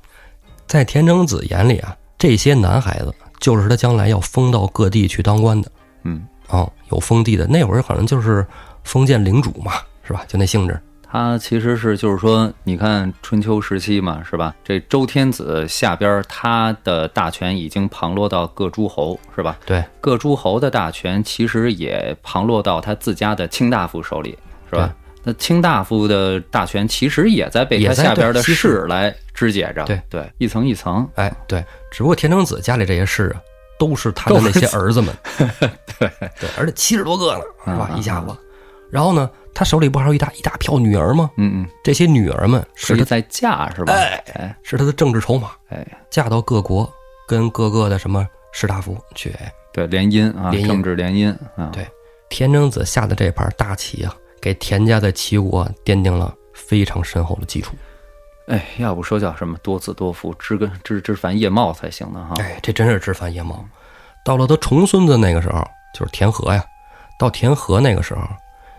[0.66, 5.72] 在田成子眼里啊，这些男孩子就是他将来要封到各地去当官的
[6.04, 7.46] 嗯，哦，有封地的。
[7.48, 8.46] 那会儿可能就是
[8.84, 9.74] 封建领主嘛，
[10.04, 10.24] 是吧？
[10.28, 10.80] 就那性质。
[11.18, 14.54] 他其实是就是说，你看春秋时期嘛，是吧？
[14.64, 19.58] 这周天子下边他的大权已经旁落到各诸侯，是吧？
[19.66, 19.84] 对。
[20.00, 24.38] 各诸侯的大权其实也旁落到他自家的卿大夫手里，
[24.70, 24.94] 是吧？
[25.24, 30.00] 那卿大夫的大权其实也在被他下边的士来肢解着，对。
[30.08, 33.42] 对，一层一层，哎，对，只不过田成子家里这些事啊，
[33.80, 35.12] 都是他的那些儿子们，
[35.98, 36.12] 对。
[36.40, 37.90] 对，而且七十多个呢，是吧？
[37.92, 38.28] 嗯一下子，
[38.92, 39.28] 然后呢，
[39.58, 41.32] 他手里不还有一大一大票女儿吗？
[41.36, 43.92] 嗯嗯，这些女儿们是他在嫁是吧？
[43.92, 46.88] 哎哎是他的政治筹码，哎，嫁到各国，
[47.28, 49.32] 跟各个的什么士大夫去。
[49.40, 51.88] 哎对，联姻啊，联姻政治联姻啊，对
[52.30, 57.76] 田征子下的这盘大棋啊，给田家在齐国奠定了非常深厚的基础。
[58.48, 62.36] 哎，要不说叫什么多子多福，枝根枝枝繁叶茂才行呢哈。
[62.44, 63.66] 哎，这真是枝繁叶茂。
[64.24, 66.64] 到了他重孙子那个时候，就是田和呀。
[67.18, 68.22] 到田和那个时候，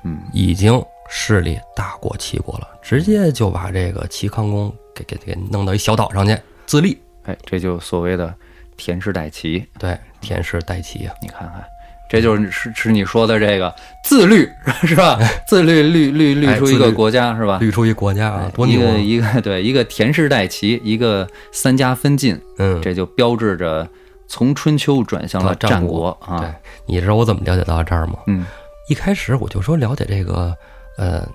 [0.02, 6.36] 嗯，已经势力大过齐国了，直接就把这个齐康公给给给弄到一小岛上去
[6.66, 6.98] 自立。
[7.24, 8.34] 哎，这就所谓的
[8.76, 11.62] 田氏代齐，对，田氏代齐啊，你看看，
[12.08, 13.74] 这就是是是你说的这个
[14.04, 14.48] 自律
[14.84, 15.18] 是吧？
[15.46, 17.58] 自律律律律出一个国家是吧？
[17.58, 18.98] 律出一国家啊，多一个牛啊！
[18.98, 23.86] 一个对一个田氏代齐，一个三家分晋，嗯，这就标志着
[24.26, 26.38] 从春秋转向了到战国啊。
[26.38, 26.50] 对，
[26.86, 28.18] 你知道我怎么了解到这儿吗？
[28.26, 28.46] 嗯
[28.88, 30.56] 一开始我就说了解这个，
[30.96, 31.26] 呃，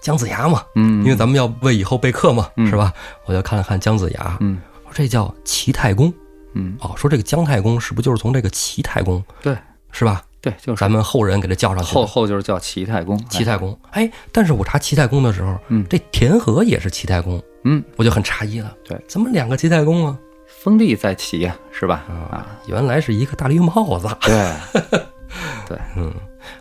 [0.00, 2.66] 姜子牙嘛，嗯，因为咱们要为以后备课嘛，嗯。
[2.66, 2.92] 是吧？
[3.26, 4.60] 我就看了看姜子牙，嗯。
[4.84, 6.12] 我说这叫齐太公。
[6.54, 6.76] 嗯。
[6.80, 9.56] 哦，说这个姜太公是不是就是从这个齐太公对。
[9.92, 10.24] 是吧？
[10.40, 10.80] 对，就是。
[10.80, 12.06] 咱们后人给他叫上去后的。
[12.06, 13.78] 后就是叫齐太公，齐太公。
[13.90, 15.84] 哎，但是我查齐太公的时候，嗯。
[15.88, 20.18] 这田和也是齐太公，嗯，我就很诧异了，对，怎么两个齐太公啊？
[20.46, 22.04] 封地在齐呀，是吧？
[22.08, 24.08] 啊，原来是一个大绿帽子。
[24.22, 24.52] 对。
[25.68, 26.12] 对，嗯，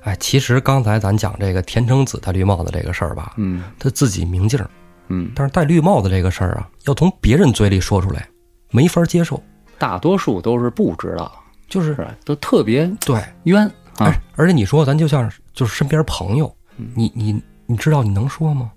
[0.01, 4.69] 哎，其实刚才咱讲这个田成子戴绿帽子这个事儿吧，嗯他自己明镜儿，
[5.09, 8.27] 嗯，但是戴绿帽子这个事儿啊，要从别人嘴里说出来，
[8.71, 9.41] 没法接受，
[9.77, 11.31] 大多数都是不知道，
[11.67, 12.07] 就是是？
[12.25, 14.15] 都特别对，冤而啊。
[14.35, 16.53] 而且你说咱就像就是身边朋友，
[16.95, 18.71] 你你你知道你能说吗？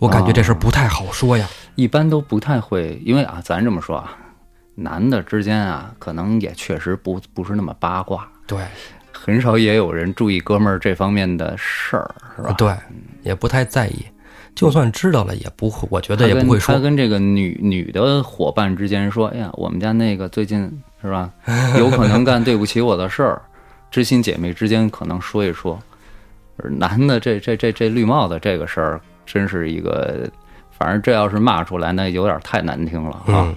[0.00, 1.48] 我感觉这事儿不太好说呀。
[1.74, 4.16] 一般都不太会，因为啊，咱这么说啊，
[4.74, 8.64] 男的之间啊，可能也确实不不是那么八卦，对
[9.20, 12.52] 很少也有人注意哥们儿这方面的事儿，是吧？
[12.56, 12.72] 对，
[13.22, 14.04] 也不太在意，
[14.54, 16.80] 就算知道了也不会，我觉得也不会说他。
[16.80, 20.70] 跟这个女女的伙伴之间说，哎呀，我们家那个最近
[21.02, 21.30] 是吧，
[21.78, 23.42] 有可能干对不起我的事儿，
[23.90, 25.78] 知心姐妹之间可能说一说。
[26.78, 30.28] 男的这这这这绿帽子这个事儿，真是一个，
[30.76, 33.46] 反正这要是骂出来，那有点太难听了啊。
[33.46, 33.54] 嗯，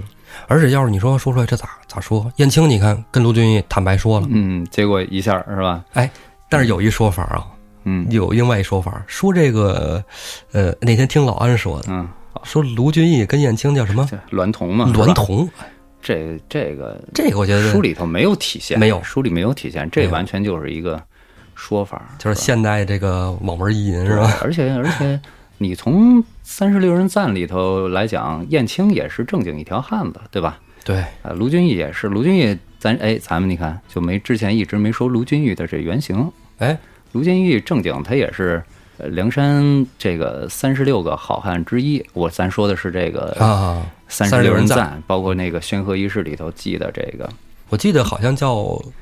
[0.47, 2.31] 而且要是你说说出来，这咋咋说？
[2.37, 5.83] 燕青，你看跟卢俊义坦白说了，嗯，结果一下是吧？
[5.93, 6.09] 哎
[6.49, 7.45] 但是有一说法啊，
[7.85, 8.05] 嗯。
[8.09, 10.03] 有另外一说法，说这个，
[10.51, 12.07] 呃，那天听老安说的，嗯，
[12.43, 14.07] 说卢俊义跟燕青叫什么？
[14.09, 15.05] 这娈童嘛，是吧？
[15.05, 15.49] 娈童，
[16.01, 19.01] 这这个这个我觉得书里头没有体现，没有。
[19.03, 21.01] 书里没有体现，这完全就是一个
[21.55, 24.37] 说法，就是现代这个网文意淫是吧？
[24.41, 25.19] 而且而且，
[25.61, 30.59] 你从三十六人赞里头来讲，燕青也是正经一条汉子，对吧？
[30.83, 36.31] 对，啊，卢俊义也是，卢俊义，咱哎，咱们你看就没之前一直没说卢俊义的这原型。
[36.57, 36.75] 哎，
[37.11, 38.63] 卢俊义正经他也是
[38.97, 42.03] 呃梁山这个三十六个好汉之一。
[42.13, 47.29] 我咱说的是这个啊，三十六人赞，人赞，包括那个宣和仪式里头记的这个，
[47.71, 48.53] 我记得好像叫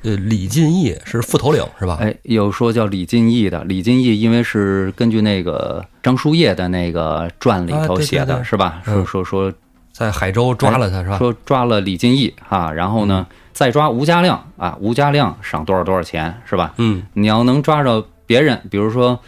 [0.04, 1.98] 呃李进义是副头领是吧？
[2.00, 8.80] 哎，有说叫李进义的，李进义因为是根据那个张叔夜的那个传里头写的，对是吧？
[8.86, 9.52] 嗯说说说
[9.92, 11.18] 在海州抓了他是吧？
[11.18, 16.72] 说抓了李进义啊，然后呢再抓吴家亮啊，吴家亮赏多少多少钱是吧？
[16.76, 19.18] 嗯，你要能抓着别人，比如说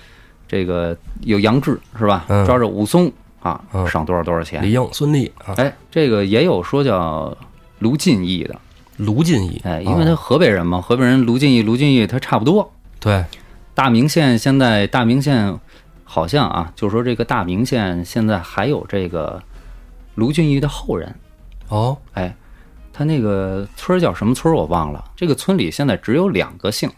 [0.47, 2.27] 这个有杨志是吧？
[2.29, 3.11] 嗯抓着武松
[3.41, 4.63] 啊嗯，赏多少多少钱？
[4.63, 7.37] 李应、孙立啊，哎，这个也有说叫
[7.81, 8.55] 卢进义的，
[8.99, 12.73] 卢俊义，哎，因为他哦河北人嘛，河北人卢俊义、卢俊义他差不多。
[13.01, 13.25] 对，
[13.75, 15.59] 大名县现在大名县
[16.05, 19.43] 好像啊，就是说这个大名县现在还有这个
[20.15, 21.15] 卢俊义的后人，
[21.69, 22.37] 哦，哎，
[22.93, 25.03] 他那个村儿叫什么村儿我忘了。
[25.17, 26.91] 这个村里现在只有两个姓，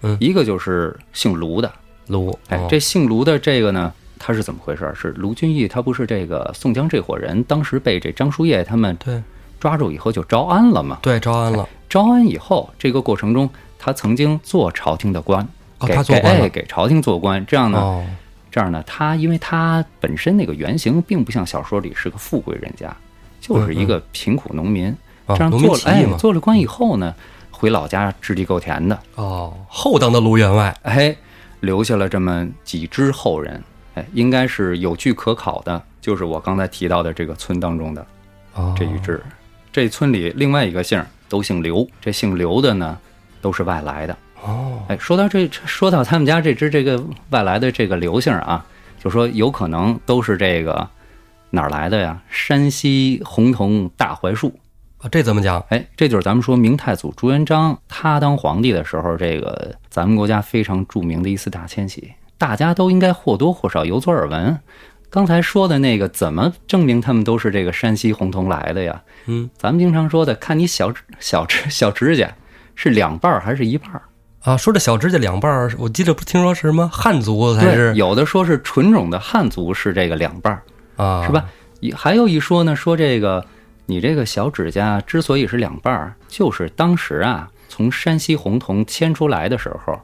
[0.00, 0.16] 嗯。
[0.18, 1.70] 一个就是姓卢的，
[2.08, 4.94] 卢，哎哦，这姓卢的这个呢，他是怎么回事儿？
[4.94, 9.22] 是卢俊义他不是这个宋江这伙人当时被这张叔夜他们对
[9.64, 10.98] 抓住以后就招安了嘛？
[11.00, 15.42] 对，招安了，招安以后，这个过程中他曾经做朝廷的官，
[15.78, 17.78] 哦，给他做官了，给哎给朝廷做官，这样呢。
[17.78, 18.04] 哦，
[18.50, 22.94] 这样呢，他因为他本身那个原型并不像小说里是个富贵人家，
[23.40, 24.94] 就是一个贫苦农民。
[25.24, 27.14] 啊这样做了，哎做了官以后呢，
[27.50, 31.16] 回老家支地够田的，哦，后当的卢员外，哎，
[31.60, 33.64] 留下了这么几支后人，
[33.94, 38.06] 哎，应该是有据可考的，就是我刚才提到的这个村当中的
[38.52, 39.18] 哦，这一支。
[39.74, 42.96] 这村里另外一个姓都姓刘，这姓刘的呢
[43.40, 44.16] 都是外来的。
[44.44, 48.64] 哦，哎，说到这，说到他们家这只这个外来的这个刘姓啊，
[49.02, 50.88] 就说有可能都是这个
[51.50, 52.22] 哪儿来的呀？
[52.30, 54.56] 山西洪洞大槐树。
[54.98, 55.58] 啊这怎么讲？
[55.70, 64.56] 哎，这就是咱们说明太祖朱元璋他当皇帝的时候，这个咱们国家非常著名的一次大迁徙，大家都应该或多或少有所耳闻。
[65.14, 69.00] 刚才说的那个，怎么证明他们都是这个山西洪洞来的呀？
[69.26, 72.28] 嗯咱们经常说的，看你小指小指 小指甲
[72.74, 74.02] 是两半儿还是一半儿？
[74.40, 80.62] 啊，说这小指甲两半儿，我记得不听说是什么汉族才是有的说是纯种的汉族是这个两半儿，
[80.96, 81.48] 啊，是吧？
[81.78, 83.46] 也还有一说呢，说这个
[83.86, 89.96] 你这个小指甲之所以是两半儿，就是当时啊从山西洪洞迁出来的时候，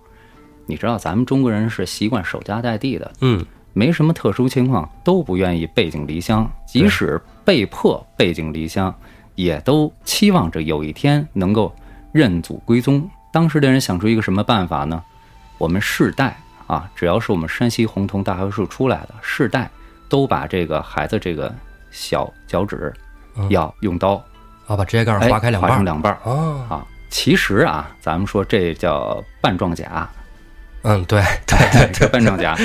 [0.66, 8.94] 你知道咱们中国人是习惯守家待地的，嗯，没什么特殊情况都不愿意背井离乡，即使被迫背井离乡，
[9.34, 11.74] 也都期望着有一天能够
[12.12, 13.08] 认祖归宗。
[13.32, 15.02] 当时的人想出一个什么办法呢？
[15.58, 16.36] 我们世代
[16.66, 19.70] 啊，只要是我们山西洪洞大槐树出来的，世代
[20.08, 21.54] 都把这个孩子这个
[21.90, 22.92] 小脚趾
[23.36, 23.48] 嗯。
[23.50, 24.14] 要用刀
[24.66, 25.70] 啊，把指甲盖划开两半。
[25.70, 26.84] 划成两半啊。
[27.08, 30.08] 其实啊，咱们说这叫半状甲，
[30.82, 32.56] 嗯，对对对， 这半状甲，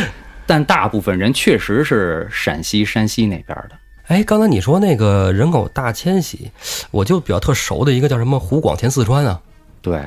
[0.46, 3.72] 但大部分人确实是陕西、山西那边的。
[4.08, 6.52] 哎，刚才你说那个人口大迁徙，
[6.92, 9.42] 我就比较特熟的一个叫什么湖广填四川啊，
[9.82, 10.06] 对，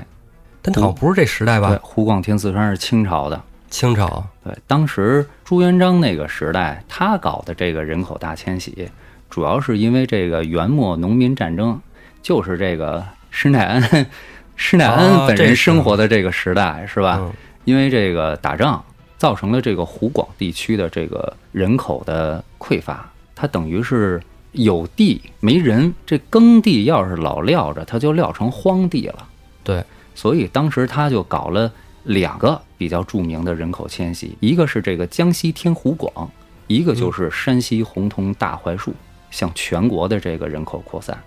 [0.62, 3.40] 但好像不是这时代对吧？，湖广填四川是清朝的。
[3.70, 8.88] 清朝对，当时朱元璋那个时代，他搞的这个人口大迁徙，
[9.28, 11.78] 主要是因为这个元末农民战争，
[12.22, 14.06] 就是这个施耐庵，
[14.56, 17.18] 施耐啊庵本人生活的这个时代，是吧？
[17.20, 17.32] 嗯
[17.64, 18.82] 因为这个打仗
[19.18, 24.22] 造成了这个湖广地区的这个人口的匮乏，它等于是
[24.52, 29.28] 有地没人，这耕地要是老撂着，它就撂成荒地了。
[29.62, 29.84] 对，
[30.14, 31.70] 所以当时他就搞了
[32.04, 36.30] 两个比较著名的人口迁徙，一个是这个江西天湖广，
[36.68, 38.94] 一个就是山西洪洞大槐树，
[39.30, 41.18] 向全国的这个人口扩散。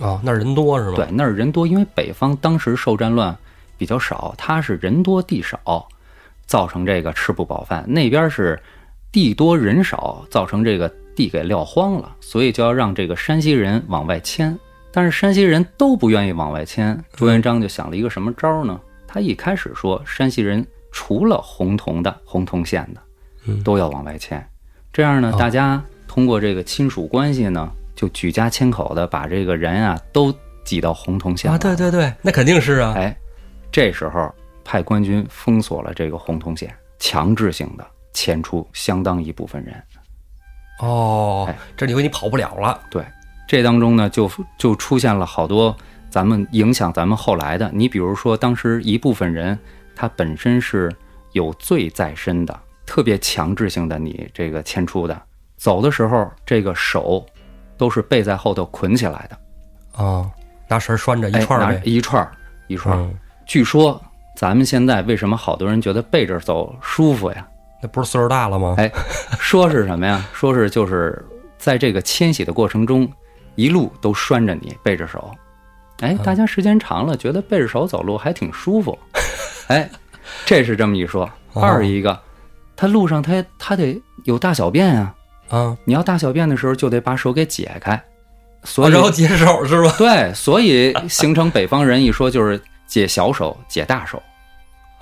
[0.00, 0.96] 哦，那儿人多是吧？
[0.96, 3.36] 对，那儿人多，因为北方当时受战乱
[3.76, 5.88] 比较少，它是人多地少，
[6.48, 8.60] 造成这个吃不饱饭；那边是
[9.12, 14.58] 地多人少，造成这个地给撂荒了，所以就要让这个山西人往外迁。
[14.90, 18.80] 但是山西人都不愿意往外迁，朱元璋就想了一个什么招呢？
[19.06, 23.00] 他一开始说，山西人除了洪洞的洪洞县的，
[23.46, 24.44] 嗯都要往外迁。
[24.92, 30.34] 这样呢，哦大家通过这个亲属关系呢，就举家迁口的把这个人啊都
[30.64, 32.94] 挤到洪洞县啊，对对对，那肯定是啊。
[32.96, 33.16] 哎，
[33.70, 34.34] 这时候
[34.68, 39.82] 派官军封锁了这个洪洞县，强制性的迁出相当一部分人。
[40.80, 42.78] 哦哎，这里头你跑不了了。
[42.90, 43.02] 对，
[43.48, 45.74] 这当中呢，就就出现了好多
[46.10, 47.70] 咱们影响咱们后来的。
[47.72, 49.58] 你比如说，当时一部分人
[49.96, 50.94] 他本身是
[51.32, 55.18] 有罪在身的，特别强制性的你这个迁出的，
[55.56, 57.24] 走的时候这个手
[57.78, 60.30] 都是背在后头捆起来的，啊，
[60.68, 61.82] 拿绳拴着一串。
[61.86, 62.32] 一串儿
[62.66, 63.00] 一串儿。
[63.00, 63.98] 嗯，据说
[64.38, 67.44] 咱们现在为什么好多人觉得背着走舒服呀？
[67.82, 68.76] 那不是岁数大了吗？
[68.78, 68.88] 哎，
[69.40, 70.24] 说是什么呀？
[70.32, 71.20] 说是就是
[71.58, 73.10] 在这个迁徙的过程中，
[73.56, 75.28] 一路都拴着你，背着手。
[76.02, 78.96] 哎，大家时间长了，觉得背着手走路还挺舒服。
[79.66, 79.90] 哎，
[80.46, 81.28] 这是这么一说。
[81.54, 82.16] 哦二一个，
[82.76, 85.14] 他路上他他得有大小便啊，
[85.48, 88.00] 啊，你要大小便的时候就得把手给解开，
[88.62, 89.92] 所以啊然后解手是吧？
[89.98, 94.22] 对，所以形成北方人一说就是解小手、解大手。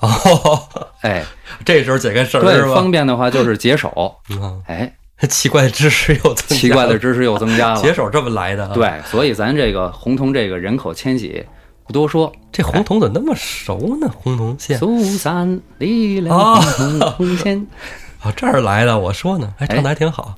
[0.01, 0.69] 哦，
[1.01, 1.25] 哎，
[1.65, 2.75] 这时候解开绳儿对是，吧？
[2.75, 4.15] 方便的话就是解手。
[4.31, 4.93] 嗯，哎，
[5.29, 7.81] 奇怪的知识又增加了奇怪的知识又增加了。
[7.81, 11.45] 解手这么来的啊？，对，所以咱这个洪洞这个人口迁徙
[11.87, 14.11] 不多说，这洪洞怎么那么熟呢？
[14.15, 17.67] 洪洞县苏三离了啊洪洞县。
[18.21, 20.35] 啊，这儿来的，我说呢，哎唱的还挺好。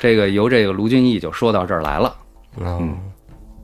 [0.00, 2.14] 这个由这个卢俊义就说到这儿来了。
[2.58, 2.98] 嗯，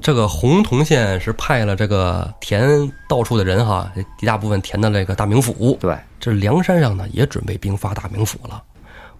[0.07, 2.65] 这个洪洞县是派了这个填
[3.09, 5.77] 到处的人哈，一大部分填的那个大名府。
[5.81, 8.63] 对，这梁山上呢也准备兵发大名府了。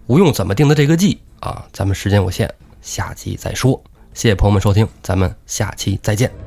[0.05, 1.65] 吴用怎么定的这个计啊？
[1.73, 2.49] 咱们时间有限，
[2.81, 3.77] 下期再说。
[4.13, 6.46] 谢谢朋友们收听，咱们下期再见。